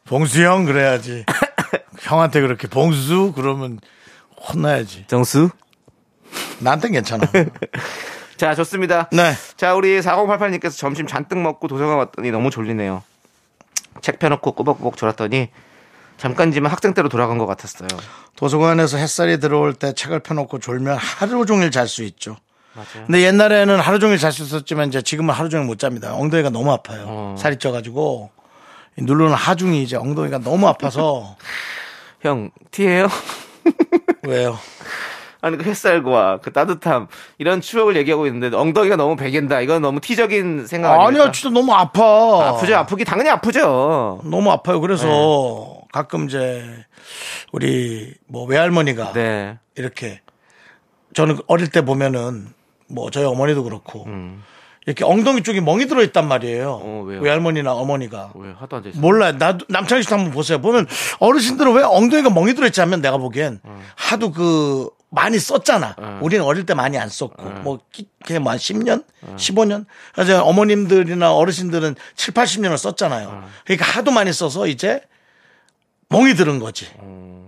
[0.04, 1.24] 봉수 형 그래야지.
[2.00, 3.80] 형한테 그렇게 봉수 그러면
[4.36, 5.06] 혼나야지.
[5.08, 5.50] 정수
[6.60, 7.26] 나한텐 괜찮아.
[8.36, 9.08] 자 좋습니다.
[9.12, 9.34] 네.
[9.56, 13.02] 자, 우리 4088님께서 점심 잔뜩 먹고 도서관 왔더니 너무 졸리네요.
[14.00, 15.48] 책 펴놓고 꾸벅꾸벅 졸았더니
[16.18, 17.88] 잠깐지만 학생 때로 돌아간 것 같았어요.
[18.36, 22.36] 도서관에서 햇살이 들어올 때 책을 펴놓고 졸면 하루 종일 잘 수 있죠.
[22.74, 23.06] 맞아요.
[23.06, 26.14] 근데 옛날에는 하루 종일 잘 수 있었지만 이제 지금은 하루 종일 못 잡니다.
[26.14, 27.04] 엉덩이가 너무 아파요.
[27.08, 27.36] 어.
[27.38, 28.30] 살이 쪄가지고
[28.98, 31.36] 이 누르는 하중이 이제 엉덩이가 너무 아파서
[32.22, 33.08] 형, 티예요?
[34.24, 34.58] 왜요?
[35.40, 37.06] 아니 그 햇살과 그 따뜻함
[37.38, 39.60] 이런 추억을 얘기하고 있는데 엉덩이가 너무 베긴다.
[39.60, 41.22] 이건 너무 티적인 생각 아닙니까?
[41.22, 42.48] 아니야, 진짜 너무 아파.
[42.48, 44.20] 아프죠, 아프기 당연히 아프죠.
[44.24, 44.80] 너무 아파요.
[44.80, 46.64] 그래서 가끔 이제
[47.52, 49.58] 우리 뭐 외할머니가 네.
[49.76, 50.20] 이렇게
[51.14, 52.48] 저는 어릴 때 보면은
[52.88, 54.42] 뭐 저희 어머니도 그렇고 음.
[54.86, 56.80] 이렇게 엉덩이 쪽에 멍이 들어 있단 말이에요.
[56.82, 57.02] 어?
[57.06, 58.32] 외할머니나 어머니가.
[58.34, 59.00] 왜 하도 앉아 있어?
[59.00, 59.32] 몰라요.
[59.38, 60.60] 나도 남창희 씨도 한번 보세요.
[60.60, 60.86] 보면
[61.20, 63.60] 어르신들은 왜 엉덩이가 멍이 들어 있지 않으면 내가 보기엔
[63.96, 65.96] 하도 그 많이 썼잖아.
[66.20, 69.04] 우리는 어릴 때 많이 안 썼고 뭐 끼- 그냥 뭐한 10년,
[69.36, 69.86] 15년.
[70.14, 73.48] 그래서 어머님들이나 어르신들은 7, 80년을 썼잖아요.
[73.64, 75.00] 그러니까 하도 많이 써서 이제
[76.10, 76.86] 멍이 들은 거지.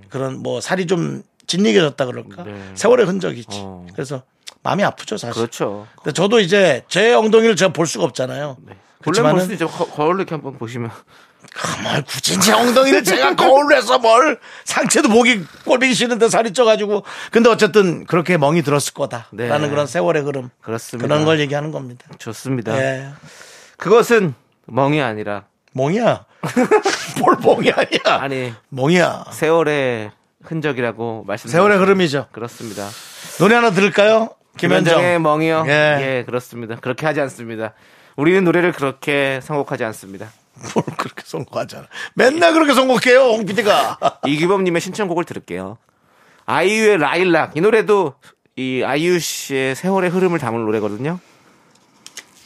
[0.09, 2.45] 그런 뭐 살이 좀 진리게졌다 그럴까?
[2.45, 2.71] 네.
[2.75, 3.49] 세월의 흔적이지.
[3.63, 3.87] 어.
[3.93, 4.23] 그래서
[4.63, 5.35] 마음이 아프죠, 사실.
[5.35, 5.87] 그렇죠.
[5.97, 8.57] 근데 저도 이제 제 엉덩이를 제가 볼 수가 없잖아요.
[8.65, 9.69] 원래 그렇지만은 볼수 있죠.
[9.69, 10.91] 거- 거울로 이렇게 한번 보시면
[11.83, 17.49] 뭘 굳이 제 엉덩이를 제가 거울로 해서 뭘 상체도 보기 꼴보기 싫은데 살이 쪄가지고 근데
[17.51, 19.69] 어쨌든 그렇게 멍이 들었을 거다라는 네.
[19.69, 21.07] 그런 세월의 흐름 그렇습니다.
[21.07, 22.07] 그런 걸 얘기하는 겁니다.
[22.19, 22.79] 좋습니다.
[22.79, 23.09] 예.
[23.77, 24.35] 그것은
[24.67, 26.25] 멍이 아니라 멍이야.
[27.21, 28.23] 뭘 멍이 아니야.
[28.23, 29.27] 아니 멍이야.
[29.33, 30.11] 세월의
[30.43, 31.51] 흔적이라고 말씀.
[31.51, 32.27] 세월의 흐름이죠.
[32.33, 32.89] 그렇습니다.
[33.39, 34.31] 노래 하나 들을까요?
[34.57, 35.23] 김현정의 김현정.
[35.23, 35.65] 멍이요.
[35.69, 35.73] 예.
[36.19, 36.25] 예.
[36.25, 36.77] 그렇습니다.
[36.77, 37.73] 그렇게 하지 않습니다.
[38.17, 40.31] 우리는 노래를 그렇게 선곡하지 않습니다.
[40.75, 41.87] 뭘 그렇게 선곡하잖아.
[42.15, 43.99] 맨날 그렇게 선곡해요, 홍 PD가.
[44.27, 45.79] 이규범님의 신청곡을 들을게요.
[46.47, 48.15] 아이유의 라일락 이 노래도
[48.57, 51.19] 이 아이유 씨의 세월의 흐름을 담은 노래거든요.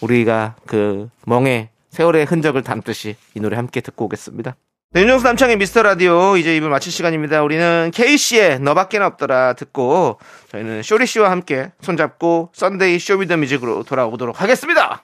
[0.00, 4.56] 우리가 그 멍에 세월의 흔적을 담듯이 이 노래 함께 듣고 오겠습니다.
[4.92, 7.42] 네, 윤정수 남창희의 미스터 라디오 이제 1부 마칠 시간입니다.
[7.42, 10.18] 우리는 케이시의 너밖에 없더라 듣고
[10.50, 15.03] 저희는 쇼리 씨와 함께 손잡고 Sunday Show Me The Music으로 돌아오도록 하겠습니다.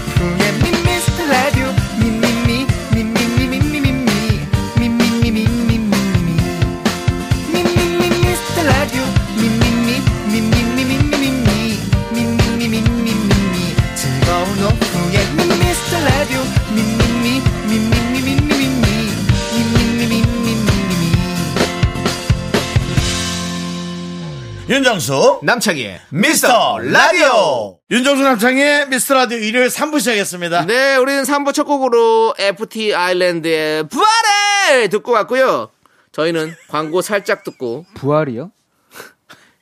[24.95, 25.39] 윤정수.
[25.43, 27.79] 남창희의 미스터 라디오.
[27.89, 30.65] 윤정수 남창의 미스터 라디오 일요일 3부 시작했습니다.
[30.65, 35.69] 네, 우리는 3부 첫 곡으로 FT 아일랜드의 부활해 듣고 왔고요.
[36.11, 38.51] 저희는 광고 살짝 듣고 부활이요?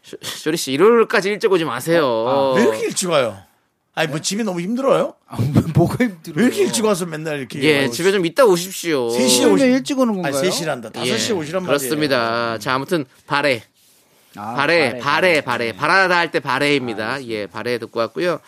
[0.01, 2.53] 쇼- 쇼리 씨 일요일까지 일찍 오지 마세요.
[2.55, 3.37] 왜 이렇게 일찍 와요?
[3.93, 5.13] 아니, 뭐 집이 너무 힘들어요?
[5.75, 6.33] 뭐가 힘들어?
[6.37, 7.61] 왜 이렇게 일찍 와서 맨날 이렇게.
[7.61, 7.91] 예, 와요?
[7.91, 9.09] 집에 좀 이따 오십시오.
[9.09, 10.41] 3시에 오시 왜 일찍 오는 아니, 건가요?
[10.49, 10.91] 3시란다.
[10.93, 11.65] 5시에 예, 오시란 말이에요.
[11.67, 12.57] 그렇습니다.
[12.57, 13.61] 자, 아무튼 발해.
[14.35, 15.71] 아, 발해, 발해, 발해.
[15.73, 17.25] 바라다 할 때 발해입니다.
[17.25, 18.39] 예, 발해 듣고 왔고요.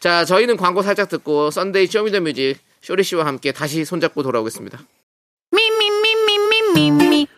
[0.00, 4.22] 자, 저희는 광고 살짝 듣고 Sunday Show Me The Music 쇼리 씨와 함께 다시 손잡고
[4.24, 4.78] 돌아오겠습니다.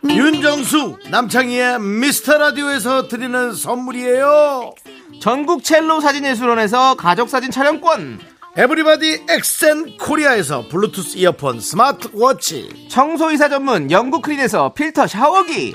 [0.08, 4.74] 윤정수 남창희의 미스터 라디오에서 드리는 선물이에요.
[5.20, 8.20] 전국 첼로 사진예술원에서 가족 사진 촬영권.
[8.56, 12.86] 에브리바디 엑센 코리아에서 블루투스 이어폰 스마트워치.
[12.88, 15.74] 청소이사 전문 영국 크린에서 필터 샤워기.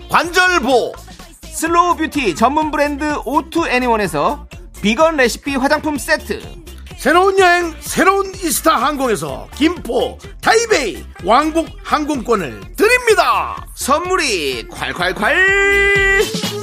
[0.11, 0.91] 관절보.
[1.53, 4.45] 슬로우 뷰티 전문 브랜드 오투 애니원에서
[4.81, 6.41] 비건 레시피 화장품 세트.
[6.97, 13.65] 새로운 여행 새로운 이스타 항공에서 김포 타이베이 왕복 항공권을 드립니다.
[13.73, 16.60] 선물이 콸콸콸!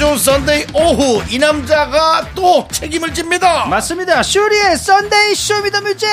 [0.00, 3.66] 좋은 Sunday 오후 이 남자가 또 책임을 집니다.
[3.66, 4.22] 맞습니다.
[4.22, 6.08] 쇼리의 Sunday Show Me the Music.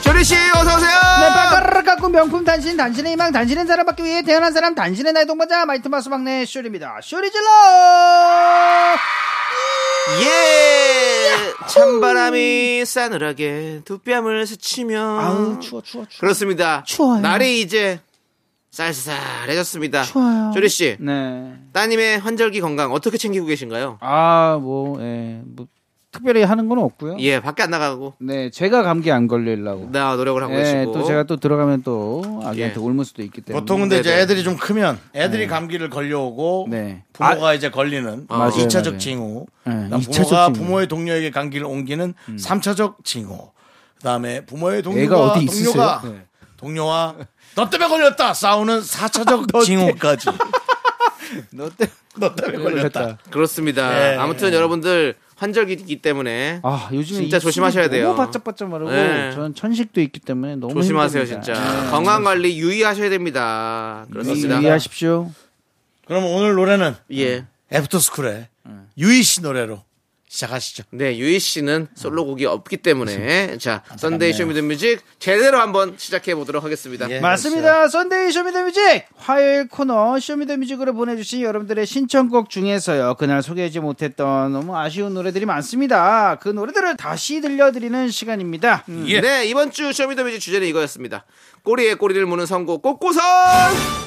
[0.00, 0.88] 쇼리 씨, 어서오세요!
[1.20, 5.66] 네, 빠까르르 깎고 명품 단신, 단신의 희망, 단신의 사랑받기 위해 태어난 사람, 단신의 나의 동반자,
[5.66, 7.00] 마이티마우스 막내 쇼리입니다.
[7.02, 7.44] 쇼리 질러!
[10.22, 11.52] 예!
[11.66, 15.20] 찬바람이 싸늘하게 두 뺨을 스치며.
[15.20, 16.20] 아우, 추워, 추워, 추워.
[16.20, 16.84] 그렇습니다.
[16.86, 17.20] 추워요.
[17.20, 18.00] 날이 이제
[18.74, 20.02] 쌀쌀해졌습니다.
[20.02, 20.50] 추워요.
[20.52, 21.54] 조리 씨, 네.
[21.72, 23.98] 따님의 환절기 건강 어떻게 챙기고 계신가요?
[24.00, 25.66] 아, 뭐, 예, 뭐,
[26.10, 27.16] 특별히 하는 건 없고요.
[27.20, 28.14] 예, 밖에 안 나가고.
[28.20, 29.90] 네, 제가 감기 안 걸리려고.
[29.92, 30.92] 나 노력을 하고 예, 계시고.
[30.92, 32.84] 또 제가 또 들어가면 또 아기한테 예.
[32.84, 33.60] 옮을 수도 있기 때문에.
[33.60, 34.22] 보통 근데 이제 네네.
[34.22, 37.02] 애들이 좀 크면 애들이 감기를 걸려오고 네.
[37.12, 38.98] 부모가 이제 걸리는 맞아요, 이 2차적 맞아요.
[38.98, 39.46] 징후.
[39.64, 40.66] 네, 그다음 이차적 부모가 징후.
[40.66, 43.50] 부모의 동료에게 감기를 옮기는 삼 3차적 징후.
[43.98, 46.00] 그다음에 부모의 동료가 어디 동료가 있으세요?
[46.04, 46.22] 네.
[46.56, 47.16] 동료와
[47.56, 50.28] 너 때문에 걸렸다 싸우는 4차적 징후까지.
[51.50, 51.88] 너 때.
[52.16, 53.18] 너 때문에 걸렸다.
[53.30, 54.12] 그렇습니다.
[54.12, 54.16] 예.
[54.16, 58.08] 아무튼 여러분들 환절기이기 때문에 아, 요즘에 진짜 조심하셔야 돼요.
[58.08, 59.32] 너무 바짝바짝하고 네.
[59.32, 61.54] 저는 천식도 있기 때문에 너무 조심하세요, 힘듭니다.
[61.54, 61.82] 진짜.
[61.84, 61.90] 네.
[61.90, 64.06] 건강 관리 유의하셔야 됩니다.
[64.12, 64.60] 그렇습니다.
[64.60, 65.30] 유의하십시오.
[66.06, 67.46] 그럼 오늘 노래는 예.
[67.72, 68.48] 애프터스쿨의
[68.98, 69.82] 유이 씨 노래로
[70.28, 70.84] 시작하시죠.
[70.90, 76.34] 네, 유희 씨는 솔로곡이 없기 때문에 자, Sunday Show Me the Music 제대로 한번 시작해
[76.34, 77.08] 보도록 하겠습니다.
[77.10, 77.20] 예.
[77.20, 77.88] 맞습니다.
[77.88, 83.14] Sunday Show Me the Music 화요일 코너 쇼미더뮤직으로 보내주신 여러분들의 신청곡 중에서요.
[83.18, 86.38] 그날 소개하지 못했던 너무 아쉬운 노래들이 많습니다.
[86.40, 88.84] 그 노래들을 다시 들려드리는 시간입니다.
[88.88, 89.06] 음.
[89.06, 91.24] 네, 이번 주 Show Me the Music 주제는 이거였습니다.
[91.62, 93.22] 꼬리에 꼬리를 무는 선곡 꼬꼬선!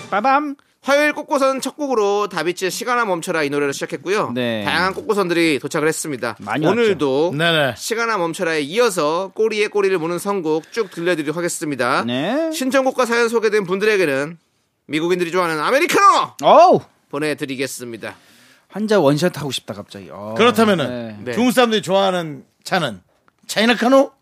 [0.10, 0.56] 빠밤.
[0.88, 4.32] 화요일 꼬꼬선 첫 곡으로 다비치의 시간아 멈춰라 이 노래를 시작했고요.
[4.32, 4.64] 네.
[4.64, 6.38] 다양한 꽃고선들이 도착을 했습니다.
[6.40, 7.74] 많이 오늘도 네네.
[7.76, 12.06] 시간아 멈춰라에 이어서 꼬리에 꼬리를 무는 선곡 쭉 들려드리도록 하겠습니다.
[12.06, 12.54] 네.
[12.54, 14.38] 신청곡과 사연 소개된 분들에게는
[14.86, 16.80] 미국인들이 좋아하는 아메리카노 어우.
[17.10, 18.16] 보내드리겠습니다.
[18.70, 20.08] 한자 원샷 하고 싶다 갑자기.
[20.10, 20.36] 어.
[20.38, 21.18] 그렇다면은 네.
[21.26, 21.34] 네.
[21.34, 23.02] 중국 사람들이 좋아하는 차는
[23.46, 24.14] 차이나카노?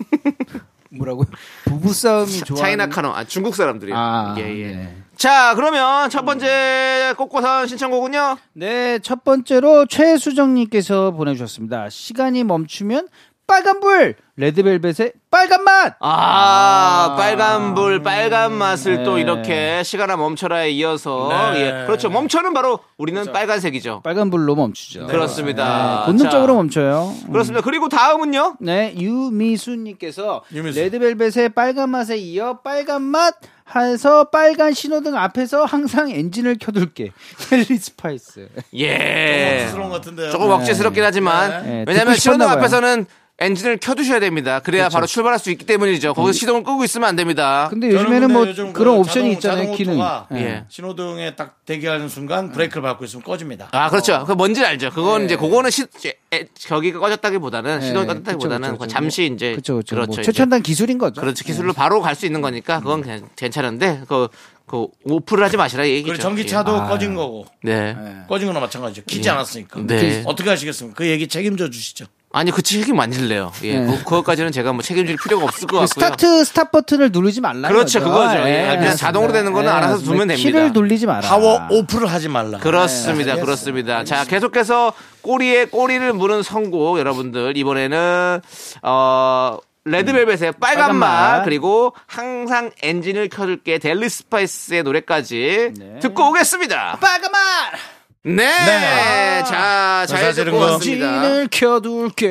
[0.96, 1.26] 뭐라고요?
[1.64, 2.56] 부부 싸움이 좋아.
[2.56, 3.94] 차이나카노, 아, 중국 사람들이요.
[3.94, 4.96] 아, 예, 예.
[5.16, 5.28] 네.
[5.28, 8.36] 자, 그러면 첫 번째 꽃고선 신청곡은요?
[8.52, 11.88] 네, 첫 번째로 최수정님께서 보내주셨습니다.
[11.88, 13.08] 시간이 멈추면
[13.46, 15.96] 빨간불 레드벨벳의 빨간 맛.
[16.00, 19.04] 아, 빨간불, 빨간 맛을 네.
[19.04, 21.28] 또 이렇게 시간아 멈춰라에 이어서.
[21.54, 21.60] 네.
[21.60, 21.86] 예.
[21.86, 22.10] 그렇죠.
[22.10, 24.02] 멈춰는 바로 우리는 빨간색이죠.
[24.02, 25.06] 빨간불로 멈추죠.
[25.06, 26.00] 그렇습니다.
[26.00, 27.14] 네, 본능적으로 자, 멈춰요.
[27.32, 27.62] 그렇습니다.
[27.62, 28.56] 그리고 다음은요?
[28.60, 30.78] 네, 유미수님께서 유미수.
[30.80, 33.36] 레드벨벳의 빨간 맛에 이어 빨간 맛
[33.74, 37.10] 해서 빨간 신호등 앞에서 항상 엔진을 켜둘게.
[37.52, 38.48] 델리 스파이스.
[38.74, 39.60] 예.
[39.62, 40.30] 억지스러운 것 같은데요.
[40.30, 42.48] 조금 억지스럽긴 하지만 네, 왜냐하면 듣고 신호등.
[42.48, 43.06] 앞에서는
[43.38, 44.60] 엔진을 켜두셔야 됩니다.
[44.60, 46.14] 그래야 바로 출발할 수 있기 때문이죠.
[46.14, 47.66] 거기서 시동을 끄고 있으면 안 됩니다.
[47.68, 49.62] 근데 요즘에는 뭐 요즘 그런 그 옵션이 자동- 있잖아요.
[49.64, 50.42] 자동 기능.
[50.42, 50.64] 예.
[50.70, 53.68] 신호등에 딱 대기하는 순간 브레이크를 밟고 있으면 꺼집니다.
[53.72, 54.24] 아, 그렇죠.
[54.26, 54.90] 그 뭔지 알죠.
[54.90, 55.24] 그건 네.
[55.26, 55.84] 이제 그거는 시,
[56.32, 59.94] 에, 저기가 꺼졌다기보다는 시동이 네, 꺼졌다기보다는 그쵸, 그쵸, 그거 잠시 이제 그렇죠, 그렇죠.
[59.96, 60.06] 그렇죠.
[60.08, 60.22] 뭐 이제.
[60.22, 61.20] 최첨단 기술인 거죠.
[61.20, 61.44] 그렇죠.
[61.44, 64.28] 기술로 바로 갈 수 있는 거니까 그건 그냥 괜찮은데 그,
[64.66, 66.06] 그 off를 하지 마시라 이 얘기죠.
[66.12, 67.74] 그리고 전기차도 꺼진 거고 예.
[67.92, 67.96] 네.
[68.30, 69.02] 꺼진 거나 마찬가지죠.
[69.04, 69.32] 키지 예.
[69.32, 69.80] 않았으니까.
[69.86, 70.22] 네.
[70.24, 70.96] 어떻게 하시겠습니까?
[70.96, 72.06] 그 얘기 책임져 주시죠.
[72.36, 73.50] 아니 그 책임 안 질래요.
[73.62, 73.78] 예.
[73.78, 73.86] 네.
[73.86, 75.86] 그, 그것까지는 제가 뭐 책임질 필요가 없을 것그 같고요.
[75.86, 77.66] 스타트 stop 버튼을 누르지 말라.
[77.68, 78.00] 그렇죠.
[78.00, 78.40] 그거죠.
[78.40, 78.42] 예.
[78.42, 78.96] 그냥 그렇습니다.
[78.96, 80.36] 자동으로 되는 거는 알아서 두면 됩니다.
[80.36, 81.26] 키를 돌리지 마라.
[81.26, 82.58] 파워 off를 하지 말라.
[82.58, 83.36] 그렇습니다.
[83.36, 84.04] 그렇습니다.
[84.04, 88.42] 자, 계속해서 꼬리에 꼬리를 무는 선곡 여러분들 이번에는
[88.82, 91.44] 어 레드벨벳의 빨간 빨간 맛 맛.
[91.44, 95.98] 그리고 항상 엔진을 켜둘게 델리 스파이스의 노래까지 네.
[96.00, 96.98] 듣고 오겠습니다.
[97.00, 97.95] 빨간 맛.
[98.26, 98.44] 네.
[98.44, 99.44] 네.
[99.44, 101.06] 자, 잘 사실은 듣고 그 왔습니다.
[101.24, 102.26] 엔진을 켜둘게.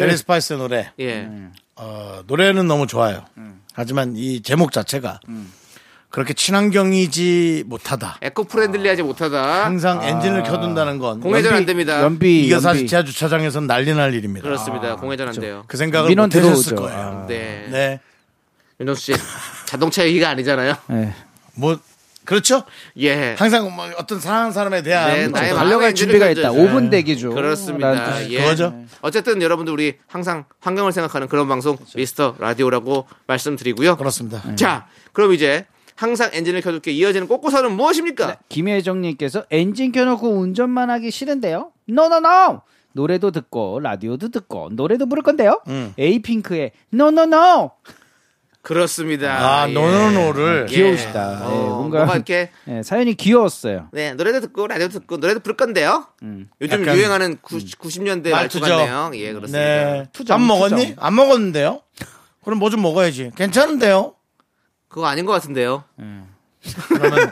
[0.00, 0.90] 델리 스파이스 노래.
[1.00, 1.28] 예.
[1.76, 3.24] 어, 노래는 너무 좋아요.
[3.74, 5.20] 하지만 이 제목 자체가
[6.08, 8.18] 그렇게 친환경이지 못하다.
[8.22, 9.66] eco-friendly하지 못하다.
[9.66, 12.02] 항상 엔진을 켜둔다는 건 공회전 안 연비- 됩니다.
[12.02, 12.44] 연비.
[12.44, 12.62] 이게 연비.
[12.62, 14.44] 사실 지하 주차장에서는 난리 날 일입니다.
[14.44, 14.96] 그렇습니다.
[14.96, 15.64] 공회전 안 돼요.
[15.68, 16.74] 그 생각을 민원 못 들어오죠.
[16.76, 16.98] 거예요.
[16.98, 17.26] 아.
[17.28, 17.66] 네.
[17.70, 18.00] 네.
[18.80, 19.12] 윤정수 씨,
[19.66, 20.72] 자동차 얘기가 아니잖아요.
[20.86, 21.12] 네.
[21.54, 21.78] 뭐
[22.28, 22.64] 그렇죠?
[22.98, 23.34] 예.
[23.38, 26.28] 항상 뭐 어떤 사랑하는 사람에 대한 네, 나의 달려갈 준비가.
[26.28, 26.52] 있다.
[26.52, 27.30] 5분 대기죠.
[27.30, 28.22] 그렇습니다.
[28.30, 28.42] 예.
[28.42, 28.84] 그거죠.
[29.00, 33.96] 어쨌든 여러분들 우리 항상 환경을 생각하는 그런 방송 미스터 라디오라고 말씀드리고요.
[33.96, 34.42] 그렇습니다.
[34.56, 35.64] 자, 그럼 이제
[35.96, 38.26] 항상 엔진을 켜둘게 이어지는 꼬꼬선은 무엇입니까?
[38.26, 38.34] 네.
[38.50, 41.72] 김혜정님께서 엔진 켜놓고 운전만 하기 싫은데요.
[41.86, 42.60] No No No.
[42.92, 45.62] 노래도 듣고 라디오도 듣고 노래도 부를 건데요.
[45.68, 45.94] 음.
[45.98, 47.70] 에이핑크의 No No No.
[48.62, 49.60] 그렇습니다.
[49.62, 49.72] 아, 예.
[49.72, 50.74] No No No를 예.
[50.74, 51.46] 귀여우시다.
[51.46, 53.88] 어, 예, 뭔가- 뭔가 이렇게 예, 사연이 귀여웠어요.
[53.92, 56.06] 네, 노래도 듣고 라디오도 듣고 노래도 부를 건데요.
[56.60, 58.76] 요즘 약간- 유행하는 90, 년대 말투 말투죠.
[58.76, 59.10] 같네요.
[59.14, 59.58] 예, 그렇습니다.
[59.58, 60.06] 네.
[60.12, 60.88] 투정, 밥 먹었니?
[60.88, 60.96] 투정.
[60.98, 61.80] 안 먹었는데요?
[62.44, 63.30] 그럼 뭐 좀 먹어야지.
[63.36, 64.14] 괜찮은데요?
[64.88, 65.84] 그거 아닌 것 같은데요.
[66.88, 67.30] 그러면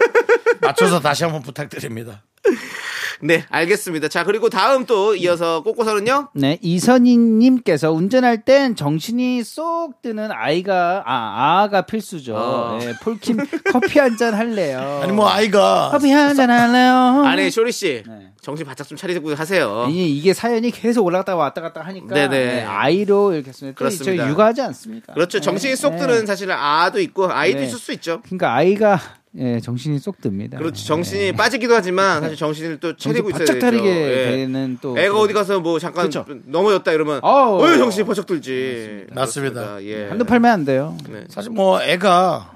[0.61, 2.23] 맞춰서 다시 한번 부탁드립니다.
[3.23, 4.09] 네, 알겠습니다.
[4.09, 6.29] 자, 그리고 다음 또 이어서 꽃고선은요?
[6.35, 12.35] 네, 이선희님께서 운전할 땐 정신이 쏙 드는 아이가 아 아가 필수죠.
[12.37, 12.79] 어.
[12.81, 13.39] 네, 폴킴
[13.73, 15.01] 커피 한 잔 할래요.
[15.05, 17.23] 아니 뭐 아이가 커피 한 잔 할래요.
[17.25, 18.03] 아니, 쇼리 씨.
[18.07, 18.31] 네.
[18.41, 19.85] 정신 바짝 좀 차리고 하세요.
[19.87, 22.29] 아니, 이게 사연이 계속 올라갔다 왔다 갔다 하니까 네네.
[22.29, 23.75] 네, 아이로 이렇게 했습니다.
[23.75, 24.25] 또 그렇습니다.
[24.25, 25.15] 저 육아하지 않습니까?
[25.15, 25.41] 그렇죠.
[25.41, 25.99] 정신이 쏙 네.
[26.07, 27.67] 드는 사실은 아도 있고 아이도 네.
[27.67, 28.21] 있을 수 있죠.
[28.25, 29.01] 그러니까 아이가
[29.39, 30.57] 예, 정신이 쏙 듭니다.
[30.59, 30.83] 그렇죠.
[30.85, 33.67] 정신이 빠지기도 하지만 사실 정신을 또 차리고 있어야 바짝 되죠.
[33.67, 34.31] 차리게 예.
[34.37, 36.27] 되는 또 애가 어디 가서 뭐 잠깐 그렇죠.
[36.47, 37.77] 넘어졌다 이러면 어우.
[37.79, 39.07] 정신이 번쩍 들지.
[39.13, 39.61] 맞습니다.
[39.61, 39.85] 그렇습니다.
[39.85, 40.09] 예.
[40.09, 40.97] 한두 팔면 안 돼요.
[41.09, 41.25] 네.
[41.29, 42.53] 사실 뭐 애가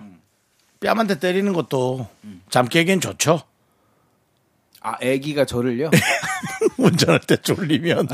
[0.80, 2.08] 뺨한테 때리는 것도
[2.48, 3.42] 잠 깨기엔 좋죠.
[4.82, 5.90] 아, 아기가 저를요?
[6.78, 8.08] 운전할 때 졸리면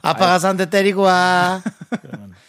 [0.00, 1.62] 아빠 가서 한대 때리고 와.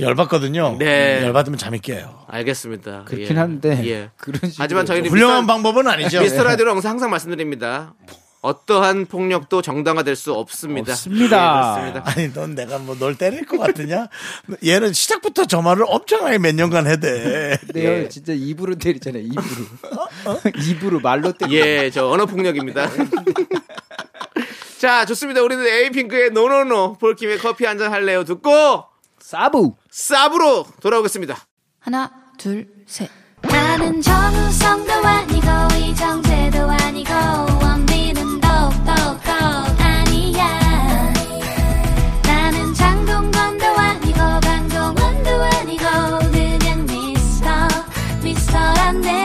[0.00, 0.76] 열받거든요.
[0.78, 1.22] 네.
[1.24, 2.24] 열받으면 잠이 깨요.
[2.28, 3.04] 알겠습니다.
[3.06, 3.40] 그렇긴 예.
[3.40, 4.10] 한데 예.
[4.16, 6.20] 그런 식으로 하지만 저희는 훌륭한 미스터, 방법은 아니죠.
[6.20, 7.94] 미스터 라디오로 항상 항상 말씀드립니다.
[8.40, 10.92] 어떠한 폭력도 정당화될 수 없습니다.
[10.92, 11.74] 없습니다.
[11.88, 12.02] 예, 그렇습니다.
[12.08, 14.06] 아니, 넌 내가 뭐 널 때릴 것 같으냐?
[14.64, 17.58] 얘는 시작부터 저 말을 엄청나게 몇 년간 해대.
[17.66, 18.08] 근데요, 예.
[18.08, 19.22] 진짜 입으로 때리잖아요.
[19.24, 20.38] 입으로.
[20.70, 21.56] 입으로 말로 때리.
[21.56, 22.88] 예, 저 언어 폭력입니다.
[24.78, 25.42] 자, 좋습니다.
[25.42, 28.84] 우리는 에이핑크의 No No No 폴킴의 커피 한 잔 할래요 듣고
[29.28, 29.76] 사부.
[29.92, 31.36] 사부로 돌아오겠습니다.
[31.80, 33.10] 하나, 둘, 셋.
[33.42, 37.12] 나는 정우성도 아니고, 이정재도 아니고,
[37.62, 38.90] 원빈은 더욱더
[39.76, 41.12] 아니야.
[42.22, 45.84] 나는 장동건도 아니고, 강동원도 아니고,
[46.32, 47.50] 그냥 미스터,
[48.22, 49.17] 미스터란데.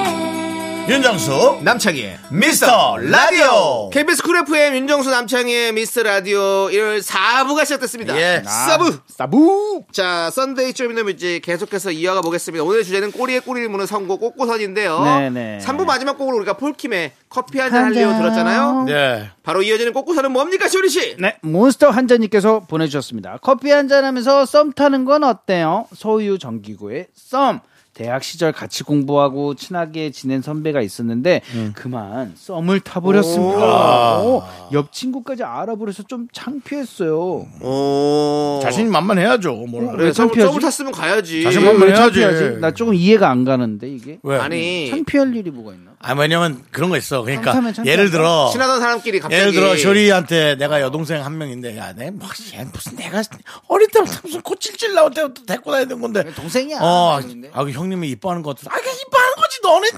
[0.88, 8.18] 윤정수 남창희 미스터 라디오 KBS Cool FM 윤정수 남창희의 미스터 라디오 일요일 4부가 시작됐습니다.
[8.18, 8.44] 예.
[8.46, 8.98] 사부.
[9.08, 9.84] 사부.
[9.94, 12.66] 자, Sunday Show Me the Music 계속해서 이어가 보겠습니다.
[12.66, 15.04] 오늘 주제는 꼬리에 꼬리를 무는 선곡 꼬꼬선인데요.
[15.04, 15.60] 네네.
[15.64, 18.22] 3부 마지막 곡으로 우리가 폴킴의 커피 한잔한 할래요 잔.
[18.22, 18.84] 들었잖아요.
[18.84, 21.16] 네 바로 이어지는 꼬꼬선은 뭡니까, 쇼리 씨?
[21.18, 23.38] 네, 몬스터 한잔님께서 보내주셨습니다.
[23.42, 25.86] 커피 한잔 하면서 썸 타는 건 어때요?
[25.96, 27.62] 소유 정기고의 썸.
[27.94, 31.42] 대학 시절 같이 공부하고 친하게 지낸 선배가 있었는데
[31.76, 34.20] 그만 썸을 타버렸습니다.
[34.22, 37.46] 오, 옆 친구까지 알아버려서 좀 창피했어요.
[37.62, 38.60] 오.
[38.64, 40.48] 자신이 만만해야죠 뭘 그래, 썸, 창피하지?
[40.50, 41.44] 썸을 탔으면 가야지.
[41.44, 42.60] 자신 왜 만만해야지 창피하지?
[42.60, 45.93] 나 조금 이해가 안 가는데 이게 왜 아니, 창피할 일이 뭐가 있나?
[46.06, 47.92] 아 왜냐면 그런 거 있어 그러니까 썸타면 창피하다?
[47.92, 49.40] 예를 들어 친하던 사람끼리 갑자기.
[49.40, 53.24] 예를 들어 쇼리한테 내가 여동생 한 명인데 야내 뭐, 얘 무슨 내가
[53.70, 56.80] 어릴 때부터 무슨 코찔찔 나올 때부터 데리고 다니던 건데 동생이야.
[56.82, 57.52] 어, 형인데.
[57.54, 59.90] 아, 그 형님이 이뻐하는 것도 아, 그냥 이뻐하는 거지 너는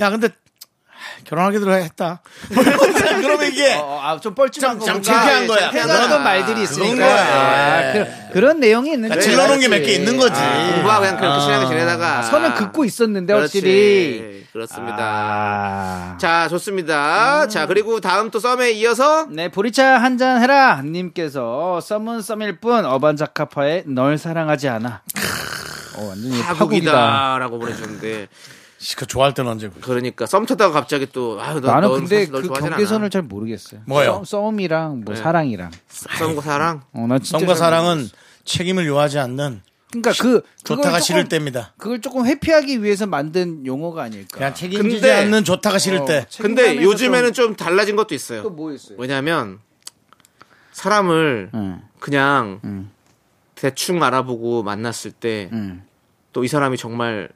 [0.00, 0.28] 야 근데
[1.24, 5.70] 결혼하기로 했다 그러면 이게 어, 아, 좀 뻘쭘한 좀거 창피한 거야.
[5.70, 7.24] 창피한 그건- 말들이 그런 있으니까 거야.
[7.24, 7.63] 아,
[7.94, 11.66] 그, 그런 내용이 있는데 그러니까 질러놓은 게 몇 개 있는 거지 공부하고 그냥 그렇게 친하게
[11.66, 12.22] 지내다가.
[12.22, 13.58] 선을 긋고 있었는데 그렇지.
[13.58, 14.96] 확실히 그렇습니다.
[15.00, 16.16] 아.
[16.20, 17.48] 자, 좋습니다.
[17.48, 22.84] 자, 그리고 다음 또 썸에 이어서 네, 보리차 한 잔 해라 님께서 썸은 썸일 뿐
[22.84, 25.02] 어반자카파의 널 사랑하지 않아.
[25.96, 26.54] 어, 완전히 파국이다.
[26.92, 28.28] 파국이다 라고 보내주셨는데
[28.96, 32.42] 그 좋아할 때는 언제 그러니까 썸 타다가 갑자기 또 아유 너, 나는 넌 근데 그
[32.48, 33.08] 경계선을 않아.
[33.08, 33.80] 잘 모르겠어요.
[33.86, 34.22] 뭐요?
[34.24, 35.20] 썸, 썸이랑 뭐 네.
[35.20, 35.70] 사랑이랑.
[35.88, 38.16] 썸과 사랑 어, 나 진짜 썸과 잘 사랑은 모르겠어.
[38.44, 43.64] 책임을 요하지 않는 그러니까 그 좋다가 그걸 싫을 조금- 때입니다 그걸 조금 회피하기 위해서 만든
[43.64, 44.36] 용어가 아닐까.
[44.36, 48.50] 그냥 책임지지 근데- 않는 좋다가 싫을 어, 때 근데 요즘에는 좀 달라진 것도 있어요 또
[48.50, 48.98] 뭐 있어요?
[48.98, 49.60] 왜냐하면
[50.72, 52.90] 사람을 응, 그냥 음.
[53.54, 55.48] 대충 알아보고 만났을 때
[56.32, 56.48] 또이 응.
[56.48, 57.28] 사람이 정말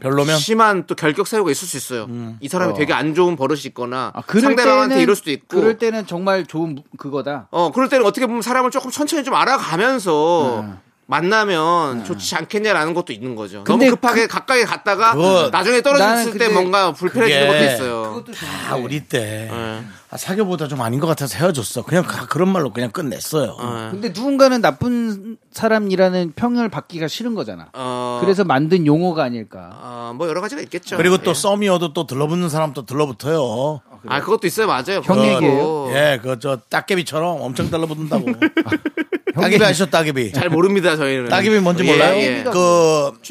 [0.00, 2.06] 별로면 심한 또 결격 사유가 있을 수 있어요.
[2.40, 5.58] 이 사람이 되게 안 좋은 버릇이 있거나 아, 상대방한테 때는- 이럴 수도 있고.
[5.60, 7.48] 그럴 때는 정말 좋은 그거다.
[7.50, 10.78] 어 그럴 때는 어떻게 보면 사람을 조금 천천히 좀 알아가면서 음.
[11.06, 13.62] 만나면 좋지 않겠냐라는 것도 있는 거죠.
[13.64, 18.02] 근데 너무 급하게 가까이 갔다가 그거- 나중에 떨어졌을 때 뭔가 불편해지는 것도 있어요.
[18.14, 19.84] 그것도 다 우리 때 네.
[20.14, 23.88] 아, 사교보다 좀 아닌 것 같아서 헤어졌어 그냥 가- 그런 말로 그냥 끝냈어요 어.
[23.90, 27.68] 근데 누군가는 나쁜 사람이라는 평을 받기가 싫은 거잖아.
[27.72, 29.70] 어, 그래서 만든 용어가 아닐까.
[29.80, 30.96] 어, 뭐 여러 가지가 있겠죠.
[30.96, 31.34] 그리고 또 예.
[31.34, 35.00] 썸이어도 또 들러붙는 사람 또 들러붙어요 아 그것도 있어요, 맞아요.
[35.04, 35.18] 형.
[35.24, 35.88] 얘기예요?
[35.94, 38.26] 예, 그 저 따개비처럼 엄청 달라붙는다고.
[39.34, 40.32] 따개비 아시죠, 따개비?
[40.32, 41.28] 잘 모릅니다 저희는.
[41.28, 42.16] 따개비 뭔지 예, 몰라요?
[42.20, 42.42] 예.
[42.44, 42.50] 그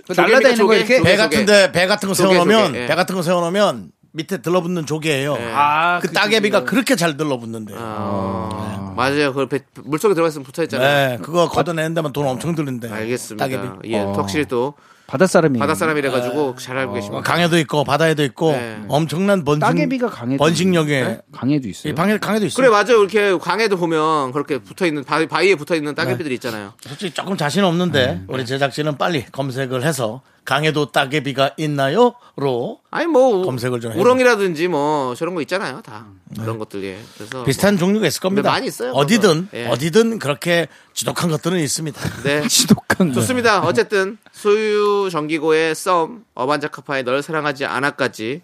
[0.08, 1.16] 그 날라다니는 거 이렇게 배.
[1.16, 2.88] 같은데 배 같은 거 조개, 세워놓으면 조개, 예.
[2.88, 5.36] 배 같은 거 세워놓으면 밑에 들러붙는 조개예요.
[5.56, 6.64] 아, 그그 따개비가.
[6.66, 7.74] 그렇게 잘 들러붙는데.
[7.76, 9.34] 어, 맞아요.
[9.34, 11.10] 그 배- 물속에 들어갔으면 붙어 있잖아요.
[11.10, 12.90] 네, 그거 걷어내는 데만 돈 엄청 드는데.
[12.92, 13.44] 알겠습니다.
[13.44, 13.92] 따개비.
[13.92, 14.76] 예, 확실히 또
[15.08, 17.18] 바다 사람이 바다 사람이라 가지고 잘 알고 계십니다.
[17.20, 18.84] 어, 강에도 있고 바다에도 있고 네.
[18.88, 21.20] 엄청난 번식 따개비가 강에도 번식력에
[21.66, 21.92] 있어요.
[21.92, 22.56] 이 방에 강에도 있어요.
[22.64, 23.00] 그래 맞아요.
[23.04, 26.74] 이렇게 강에도 보면 그렇게 붙어 있는 바위, 바위에 붙어 있는 따개비들이 있잖아요.
[26.82, 33.80] 솔직히 조금 자신 없는데 우리 제작진은 빨리 검색을 해서 강에도 따개비가 있나요?로 아니 뭐 검색을
[33.80, 33.98] 좀.
[33.98, 35.82] 우렁이라든지 뭐 저런 거 있잖아요.
[35.82, 37.00] 다 그런 것들 예.
[37.16, 38.50] 그래서 비슷한 종류가 있을 겁니다.
[38.52, 39.50] 많이 있어요, 어디든.
[39.54, 39.68] 예.
[39.68, 42.00] 어디든 그렇게 지독한 것들은 있습니다.
[42.02, 42.46] 뭐, 네.
[42.50, 43.14] 지독한 거.
[43.16, 43.62] 좋습니다.
[43.62, 48.42] 어쨌든 소유 정기고의 썸 어반자카파의 널 사랑하지 않아까지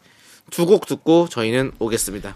[0.52, 2.36] 두 곡 듣고 저희는 오겠습니다.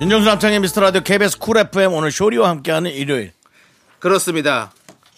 [0.00, 3.32] 윤정수 남창희 미스터 라디오 KBS Cool FM 오늘 쇼리와 함께하는 일요일.
[3.98, 4.70] 그렇습니다.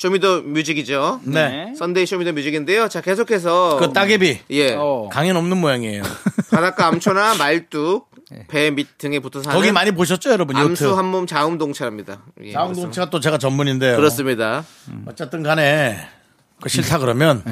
[0.04, 1.20] Show Me the Music이죠.
[1.24, 1.74] 네.
[1.76, 2.88] Sunday Show Me the Music인데요.
[2.88, 5.10] 자 계속해서 그 따개비 예 어.
[5.12, 6.02] 강엔 없는 모양이에요.
[6.50, 8.08] 바닷가 암초나 말뚝
[8.48, 10.56] 배 밑 등에 붙어 사는 거기 많이 보셨죠, 여러분?
[10.56, 10.64] 요트.
[10.68, 12.22] 암수 한몸 자웅동체랍니다.
[12.42, 13.96] 예, 자웅동체가 또 제가 전문인데요.
[13.96, 14.64] 그렇습니다.
[15.04, 15.98] 어쨌든 간에
[16.62, 17.42] 그 싫다 그러면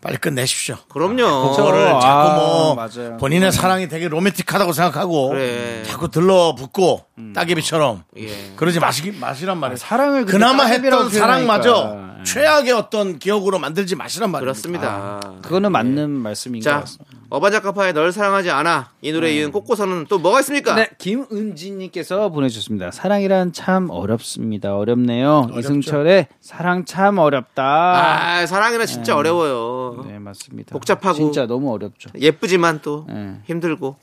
[0.00, 0.76] 빨리 끝내십시오.
[0.88, 1.50] 그럼요.
[1.56, 3.16] 그거를 아, 자꾸 뭐 맞아요.
[3.18, 5.82] 본인의 사랑이 되게 로맨틱하다고 생각하고 그래.
[5.84, 8.52] 자꾸 들러붙고 따개비처럼 예.
[8.56, 9.76] 그러지 마시, 마시란 말이에요.
[9.76, 12.24] 사랑을 그나마 했던 사랑마저 표현하니까.
[12.24, 14.44] 최악의 어떤 기억으로 만들지 마시란 말이에요.
[14.46, 15.20] 그렇습니다.
[15.42, 17.19] 그거는 맞는 말씀인 것 자, 같습니다.
[17.30, 20.74] 어반자카파의 널 사랑하지 않아 이 노래 이은 꽃고서는 또 뭐가 있습니까?
[20.74, 22.90] 네, 김은지님께서 보내주셨습니다.
[22.90, 24.76] 사랑이란 참 어렵습니다.
[24.76, 25.48] 어렵네요.
[25.56, 27.62] 이승철의 사랑 참 어렵다.
[27.62, 30.04] 아, 사랑이란 진짜 어려워요.
[30.08, 30.72] 네, 맞습니다.
[30.72, 31.16] 복잡하고.
[31.16, 32.10] 진짜 너무 어렵죠.
[32.18, 33.36] 예쁘지만 또 네.
[33.44, 33.96] 힘들고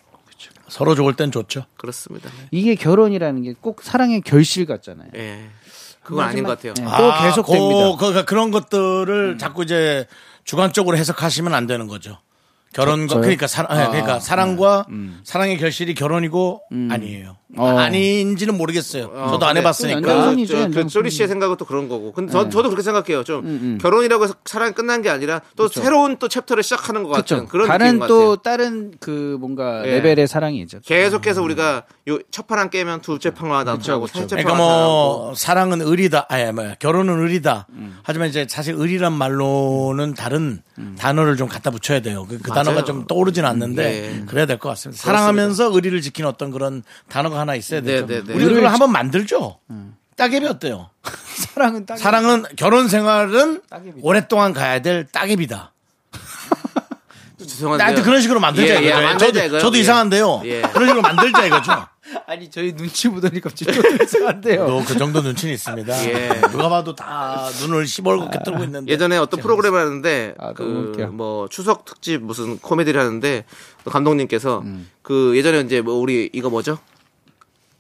[0.70, 1.66] 서로 좋을 땐 좋죠.
[1.78, 2.30] 그렇습니다.
[2.52, 5.10] 이게 결혼이라는 게 꼭 사랑의 결실 같잖아요.
[5.16, 5.50] 예.
[6.04, 6.74] 그건 아닌 것 같아요.
[6.74, 7.96] 네, 또 계속 그, 됩니다.
[8.00, 10.08] 그, 그런 것들을 자꾸 이제
[10.46, 12.18] 주관적으로 해석하시면 안 되는 거죠.
[12.74, 13.22] 결혼과 저요?
[13.22, 14.86] 그러니까 사랑 아, 그러니까 사랑과
[15.24, 17.38] 사랑의 결실이 결혼이고 아니에요.
[17.55, 17.65] 어.
[17.65, 19.09] 아닌지는 모르겠어요.
[19.30, 20.36] 저도 안 해봤으니까.
[20.45, 20.88] 저, 그.
[20.88, 22.11] 쪼리 씨의 생각은 또 그런 거고.
[22.11, 23.24] 근데 저, 저도 그렇게 생각해요.
[23.24, 27.49] 좀 결혼이라고 해서 사랑이 끝난 게 아니라 또 새로운 또 챕터를 시작하는 것 같은 그렇죠.
[27.49, 28.36] 그런 다른 느낌인 것또 같아요.
[28.43, 29.99] 다른 그 뭔가 예.
[29.99, 30.82] 레벨의 사랑이죠.
[30.82, 36.76] 계속해서 우리가 요첫 판안 깨면 두째 판화 나타나고 세째 그러니까 뭐 사랑은 의리다, 아니 뭐야
[36.76, 37.68] 결혼은 의리다.
[37.70, 37.97] 음.
[38.03, 40.61] 하지만 이제 사실 의리란 말로는 다른
[40.97, 42.26] 단어를 좀 갖다 붙여야 돼요.
[42.30, 42.66] 그, 그 맞아요.
[42.68, 43.84] 단어가 좀 떠오르진 않는데
[44.22, 44.26] 예.
[44.26, 45.01] 그래야 될 것 같습니다.
[45.01, 48.07] 사랑하면서 의리를 지키는 어떤 그런 단어가 하나 있어야 네, 되죠.
[48.07, 48.34] 네, 네.
[48.34, 49.59] 우리 그걸 한번 만들죠.
[50.15, 50.89] 따개비 어때요?
[51.53, 53.61] 사랑은 딱 사랑은 결혼 생활은.
[54.01, 55.74] 오랫동안 가야 될 따개비다.
[57.39, 59.03] 죄송한데 나한테 그런 식으로 만들자 예, 예, 이거죠.
[59.05, 59.59] 만들자 저도.
[59.59, 59.82] 저도 예.
[59.82, 60.41] 이상한데요.
[60.45, 60.61] 예.
[60.61, 61.72] 그런 식으로 만들자 이거죠.
[62.30, 64.68] 아니 저희 눈치 보더니 갑자기 좀 이상한데요.
[64.68, 66.10] 또 그 정도 눈치는 있습니다.
[66.10, 66.42] 예.
[66.52, 68.92] 누가 봐도 다 눈을 시뻘겋게 뜨고 있는데.
[68.92, 70.94] 예전에 어떤 프로그램을 하는데 아, 그.
[71.12, 73.46] 뭐 추석 특집 무슨 코미디를 하는데
[73.86, 74.90] 또 감독님께서 음.
[75.02, 76.78] 그 예전에 이제 뭐 우리 이거 뭐죠?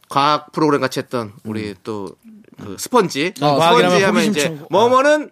[0.07, 1.33] 과학 프로그램 같이 했던 음.
[1.43, 4.65] 우리 또그 스펀지 어, 스펀지 하면 이제 친구.
[4.69, 5.29] 뭐뭐는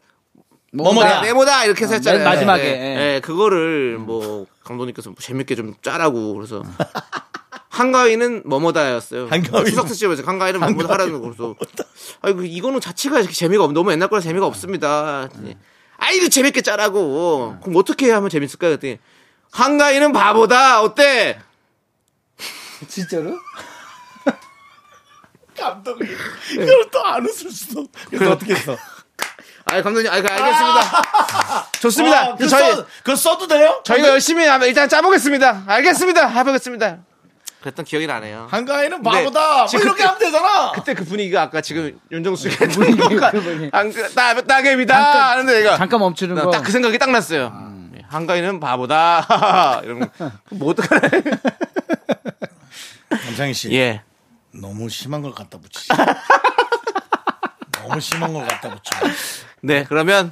[0.74, 1.22] 뭐뭐다.
[1.22, 2.20] 네, 네모다 이렇게 해서 했잖아요.
[2.22, 3.16] 맨 마지막에, 예, 예.
[3.16, 6.64] 예, 그거를 뭐 감독님께서 뭐 재밌게 좀 짜라고 그래서
[7.76, 9.28] 한가위는 뭐뭐다였어요.
[9.28, 11.56] 한가위는 추석 특집에서 한가위는 뭐뭐다 하라는 거 그래서
[12.22, 15.28] 아이고 이거는 자체가 이렇게 재미가 없 너무 옛날 거라 재미가 없습니다.
[15.98, 17.58] 아이 그 재밌게 짜라고.
[17.62, 19.00] 그럼 어떻게 하면 재밌을까 그랬더니
[19.52, 21.38] 한가위는 바보다 어때?
[22.88, 23.38] 진짜로?
[25.60, 26.16] 감독님.
[26.54, 27.86] 이걸 또안 웃을 수도.
[28.10, 28.78] 그래서 어떻게 했어?
[29.66, 31.72] 아 감독님, 아 알겠습니다.
[31.82, 32.20] 좋습니다.
[32.22, 33.82] 아, 그거, 저희 써, 그거 써도 돼요?
[33.84, 35.64] 저희가 열심히 하면 일단 짜보겠습니다.
[35.68, 36.28] 알겠습니다.
[36.28, 37.00] 해보겠습니다.
[37.66, 38.48] 그랬던 기억이 나네요.
[38.52, 39.66] 한가위는 바보다.
[39.66, 40.72] 뭐 이렇게 하면 되잖아.
[40.74, 43.32] 그때 그 분위기가 아까 지금 윤정수 씨가 했던 것과
[44.14, 46.52] 따- 따개비다 하는데 내가 잠깐 멈추는 거.
[46.52, 47.52] 딱 그 생각이 딱 났어요.
[47.98, 49.82] 예, 한가위는 바보다.
[49.84, 50.32] 이런 거.
[50.52, 51.10] 뭐 어떡하래.
[53.10, 53.74] 남창희 씨.
[53.74, 54.04] 예.
[54.54, 55.88] 너무 심한 걸 갖다 붙이지.
[57.82, 58.92] 너무 심한 걸 갖다 붙여.
[59.62, 60.32] 네, 그러면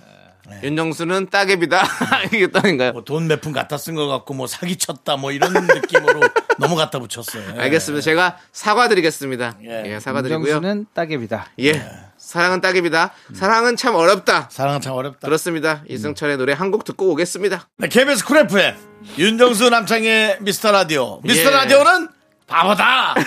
[0.62, 1.82] 윤정수는 따개비다.
[2.34, 2.92] 이게 땅인가요?
[2.94, 6.22] 뭐 돈몇 푼 갖다 쓴 것 같고 뭐 사기 쳤다 뭐 이런 느낌으로
[6.60, 7.56] 너무 갖다 붙였어요.
[7.56, 7.62] 예.
[7.62, 8.02] 알겠습니다.
[8.04, 9.58] 제가 사과드리겠습니다.
[9.64, 9.84] 예.
[9.96, 10.54] 예, 사과드리고요.
[10.54, 11.48] 정수는 따개비다.
[11.62, 11.90] 예.
[12.18, 13.14] 사랑은 따개비다.
[13.34, 14.48] 사랑은 참 어렵다.
[14.52, 15.28] 사랑은 참 어렵다.
[15.28, 15.82] 그렇습니다.
[15.90, 17.68] 이승철의 노래 한 곡 듣고 오겠습니다.
[17.78, 18.76] 네, KBS 쿨 FM
[19.18, 21.20] 윤정수 남창의 미스터 라디오.
[21.24, 21.54] 미스터 예.
[21.56, 22.10] 라디오는
[22.48, 23.14] 바보다.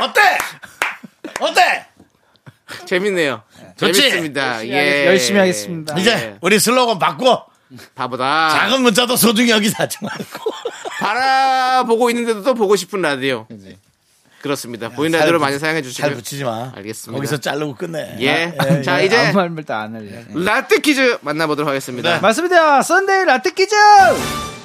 [0.00, 0.20] 어때?
[1.40, 1.86] 어때?
[2.86, 3.42] 재밌네요.
[3.86, 4.00] 좋지?
[4.00, 4.66] 재밌습니다.
[4.66, 5.06] 예.
[5.06, 5.98] 열심히 하겠습니다.
[5.98, 7.46] 이제 우리 슬로건 바꿔.
[7.94, 8.50] 바보다.
[8.50, 10.50] 작은 문자도 소중히 여기서 하지 말고.
[11.00, 13.46] 바라보고 있는데도 또 보고 싶은 라디오.
[14.42, 14.88] 그렇습니다.
[14.88, 16.14] 보이는 라디오를 많이 사용해 잘 주시고요.
[16.16, 16.72] 붙이지 마.
[16.76, 17.16] 알겠습니다.
[17.16, 18.16] 거기서 자르고 끝내.
[18.20, 18.54] 예.
[18.58, 19.06] 아, 자, 예.
[19.06, 20.24] 이제 아무 말도 안 할래.
[20.34, 22.14] 라떼 퀴즈 만나보도록 하겠습니다.
[22.14, 22.20] 네.
[22.20, 22.82] 맞습니다.
[22.82, 23.74] Sunday 라떼 퀴즈!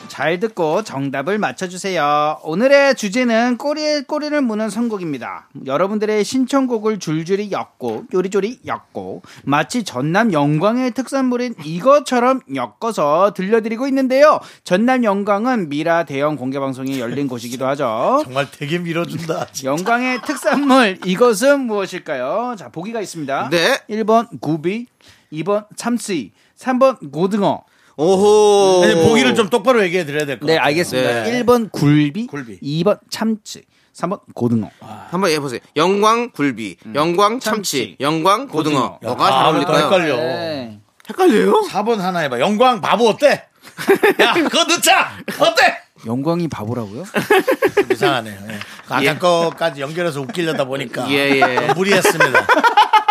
[0.08, 2.40] 잘 듣고 정답을 맞춰주세요.
[2.44, 5.50] 오늘의 주제는 꼬리에 꼬리를 무는 선곡입니다.
[5.66, 14.40] 여러분들의 신청곡을 줄줄이 엮고 요리조리 엮고 마치 전남 영광의 특산물인 이것처럼 엮어서 들려드리고 있는데요.
[14.64, 18.22] 전남 영광은 미라 대형 공개방송이 열린 곳이기도 하죠.
[18.26, 19.48] 정말 되게 밀어준다.
[19.64, 22.56] 영광의 특산물 이것은 무엇일까요?
[22.58, 23.50] 자 보기가 있습니다.
[23.50, 23.80] 네.
[23.90, 24.88] 1번 굴비,
[25.32, 27.64] 2번 참치, 3번 고등어.
[27.98, 28.84] 오호.
[28.84, 30.68] 아니, 보기를 좀 똑바로 얘기해 드려야 될것 네, 같아요.
[30.68, 31.24] 알겠습니다.
[31.24, 31.44] 네.
[31.44, 32.60] 1번 굴비, 굴비.
[32.62, 33.64] 2번 참치,
[33.96, 34.70] 3번 고등어.
[35.10, 35.60] 한번 해보세요.
[35.76, 38.98] 영광 굴비, 영광 참치, 참치, 영광 고등어.
[38.98, 39.00] 고등어.
[39.02, 39.86] 뭐가 잘 아, 또 어울릴까요?
[39.86, 40.18] 헷갈려.
[40.18, 40.80] 네.
[41.10, 41.62] 헷갈려요?
[41.72, 42.40] 4번 하나 해봐.
[42.40, 43.46] 영광 바보 어때?
[44.22, 45.18] 야, 그거 넣자!
[45.40, 45.78] 어때?
[46.06, 47.04] 영광이 바보라고요?
[47.76, 48.38] 좀 이상하네요.
[48.50, 48.60] 예.
[48.88, 49.16] 아까 예.
[49.18, 51.10] 거까지 연결해서 웃기려다 보니까.
[51.10, 51.74] 예, 예.
[51.74, 52.48] 무리했습니다.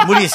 [0.06, 0.28] 무리.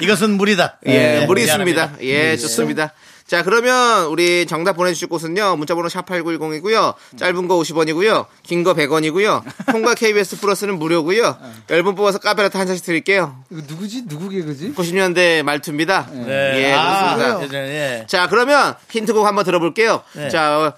[0.00, 0.78] 이것은 무리다.
[0.86, 1.84] 예, 무리 미안합니다.
[1.84, 2.04] 있습니다.
[2.04, 2.92] 예, 좋습니다.
[3.28, 5.56] 자, 그러면 우리 정답 보내주실 곳은요.
[5.56, 6.94] 문자번호 샵8910이고요.
[7.18, 8.24] 짧은 거 50원이고요.
[8.42, 9.42] 긴 거 100원이고요.
[9.70, 11.36] 통과 KBS 플러스는 무료고요.
[11.66, 13.44] 10분 뽑아서 카페라트 한 잔씩 드릴게요.
[13.50, 14.06] 이거 누구지?
[14.08, 14.72] 누구 개그지?
[14.74, 16.08] 90년대 말투입니다.
[16.10, 16.68] 네.
[16.68, 17.44] 예, 아, 그렇습니다.
[17.44, 17.68] 예전에,
[18.00, 18.06] 예.
[18.08, 20.02] 자, 그러면 힌트곡 한번 들어볼게요.
[20.14, 20.30] 네.
[20.30, 20.72] 자, 어,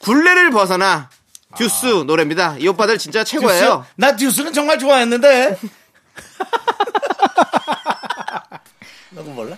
[0.00, 1.08] 굴레를 벗어나
[1.56, 2.56] 듀스 노래입니다.
[2.58, 3.84] 이 오빠들 진짜 최고예요.
[3.86, 3.92] 듀스?
[3.96, 5.58] 나 듀스는 정말 좋아했는데.
[9.10, 9.56] 너도 몰라?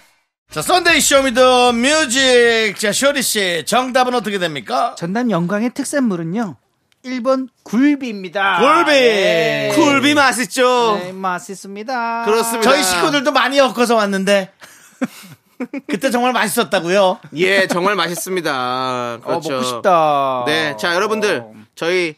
[0.51, 2.77] 자, Sunday Show Me the Music.
[2.77, 4.97] 자, 쇼리 씨, 정답은 어떻게 됩니까?
[4.99, 6.57] 전남 영광의 특산물은요.
[7.05, 8.59] 1번 굴비입니다.
[8.59, 8.91] 굴비.
[8.91, 9.73] 네.
[9.77, 10.99] 굴비 맛있죠?
[11.01, 12.25] 네, 맛있습니다.
[12.25, 12.69] 그렇습니다.
[12.69, 14.53] 저희 식구들도 많이 엮어서 왔는데.
[15.87, 17.21] 그때 정말 맛있었다고요.
[17.37, 19.15] 예, 정말 맛있습니다.
[19.15, 19.51] 어, 그렇죠.
[19.51, 20.45] 먹고 싶다.
[20.47, 21.53] 네, 자 여러분들 어.
[21.75, 22.17] 저희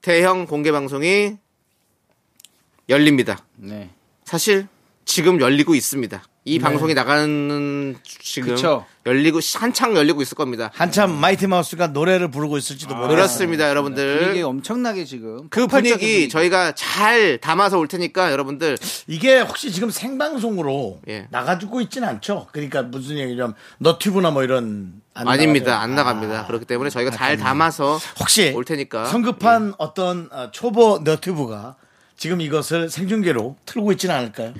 [0.00, 1.36] 대형 공개 방송이
[2.88, 3.44] 열립니다.
[3.56, 3.90] 네.
[4.24, 4.68] 사실
[5.04, 6.22] 지금 열리고 있습니다.
[6.48, 8.86] 이 방송이 나가는 지금 그쵸.
[9.04, 10.70] 열리고 한창 열리고 있을 겁니다.
[10.72, 13.12] 한참 마이티 마우스가 노래를 부르고 있을지도 모르겠어요.
[13.12, 14.28] 아, 그렇습니다, 여러분들.
[14.30, 18.78] 이게 엄청나게 지금 그 폭발적인 분위기 저희가 잘 담아서 올 테니까 여러분들
[19.08, 21.26] 이게 혹시 지금 생방송으로 예.
[21.30, 22.46] 나가지고 있진 않죠?
[22.52, 25.72] 그러니까 무슨 얘기냐면 너튜브나 뭐 이런 안 아닙니다.
[25.72, 25.82] 나가죠?
[25.82, 26.46] 안 나갑니다.
[26.46, 29.02] 그렇기 때문에 저희가 잘 담아서 혹시 올 테니까.
[29.02, 29.10] 예.
[29.10, 31.74] 성급한 어떤 어, 초보 너튜브가
[32.16, 34.54] 지금 이것을 생중계로 틀고 있지는 않을까요?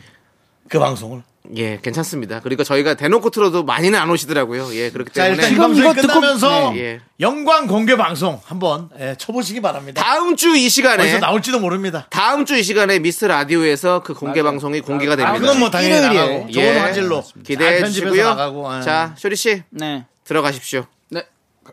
[0.69, 1.23] 그 방송을.
[1.57, 2.41] 예, 괜찮습니다.
[2.41, 4.75] 그리고 저희가 대놓고 틀어도 많이는 안 오시더라고요.
[4.75, 6.79] 예, 그렇기 자, 때문에 일단 이 지금 이거 듣고- 끝나면서 네.
[6.81, 7.01] 예.
[7.21, 10.03] 영광 공개 방송 한번 예, 쳐보시기 바랍니다.
[10.03, 12.07] 다음 주 이 시간에 어디서 나올지도 모릅니다.
[12.11, 15.39] 다음 주 이 시간에 미스 라디오에서 그 공개 방송이 공개가 아, 됩니다.
[15.39, 16.23] 그건 뭐 당연히 일요일이에요.
[16.25, 16.79] 나가고 좋은 예.
[16.79, 18.29] 화질로 기대해 잘 편집해서 주시고요.
[18.31, 18.83] 나가고, 예.
[18.83, 20.05] 자, 쇼리 씨 네.
[20.25, 20.87] 들어가십시오.
[21.11, 21.25] 네.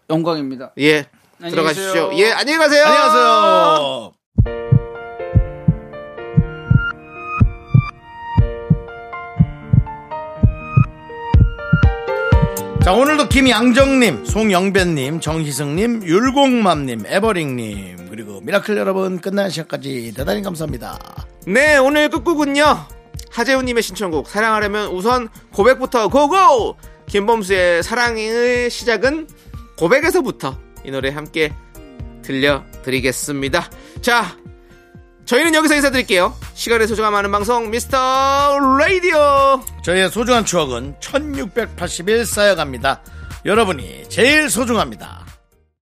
[0.10, 0.72] 영광입니다.
[0.80, 1.06] 예.
[1.40, 2.10] 안녕히 들어가십시오.
[2.10, 2.12] 계세요.
[2.18, 2.86] 예, 안녕히 가세요.
[2.86, 4.14] 안녕하세요.
[12.84, 21.00] 자, 오늘도 김양정님, 송영배님, 정희승님, 율곡맘님, 에버링님, 그리고 미라클 여러분 끝나는 시간까지 대단히 감사합니다.
[21.48, 22.62] 네, 오늘 끝곡은요.
[23.32, 26.76] 하재훈님의 신청곡 사랑하려면 우선 고백부터 go go.
[27.06, 29.30] 김범수의 사랑의 시작은
[29.78, 31.54] 고백에서부터 이 노래 함께
[32.22, 33.70] 들려드리겠습니다.
[34.02, 34.38] 자,
[35.26, 36.36] 저희는 여기서 인사드릴게요.
[36.54, 39.62] 시간의 소중함 많은 방송 미스터 라디오.
[39.84, 43.02] 저희의 소중한 추억은 1681 쌓여갑니다.
[43.46, 45.23] 여러분이 제일 소중합니다.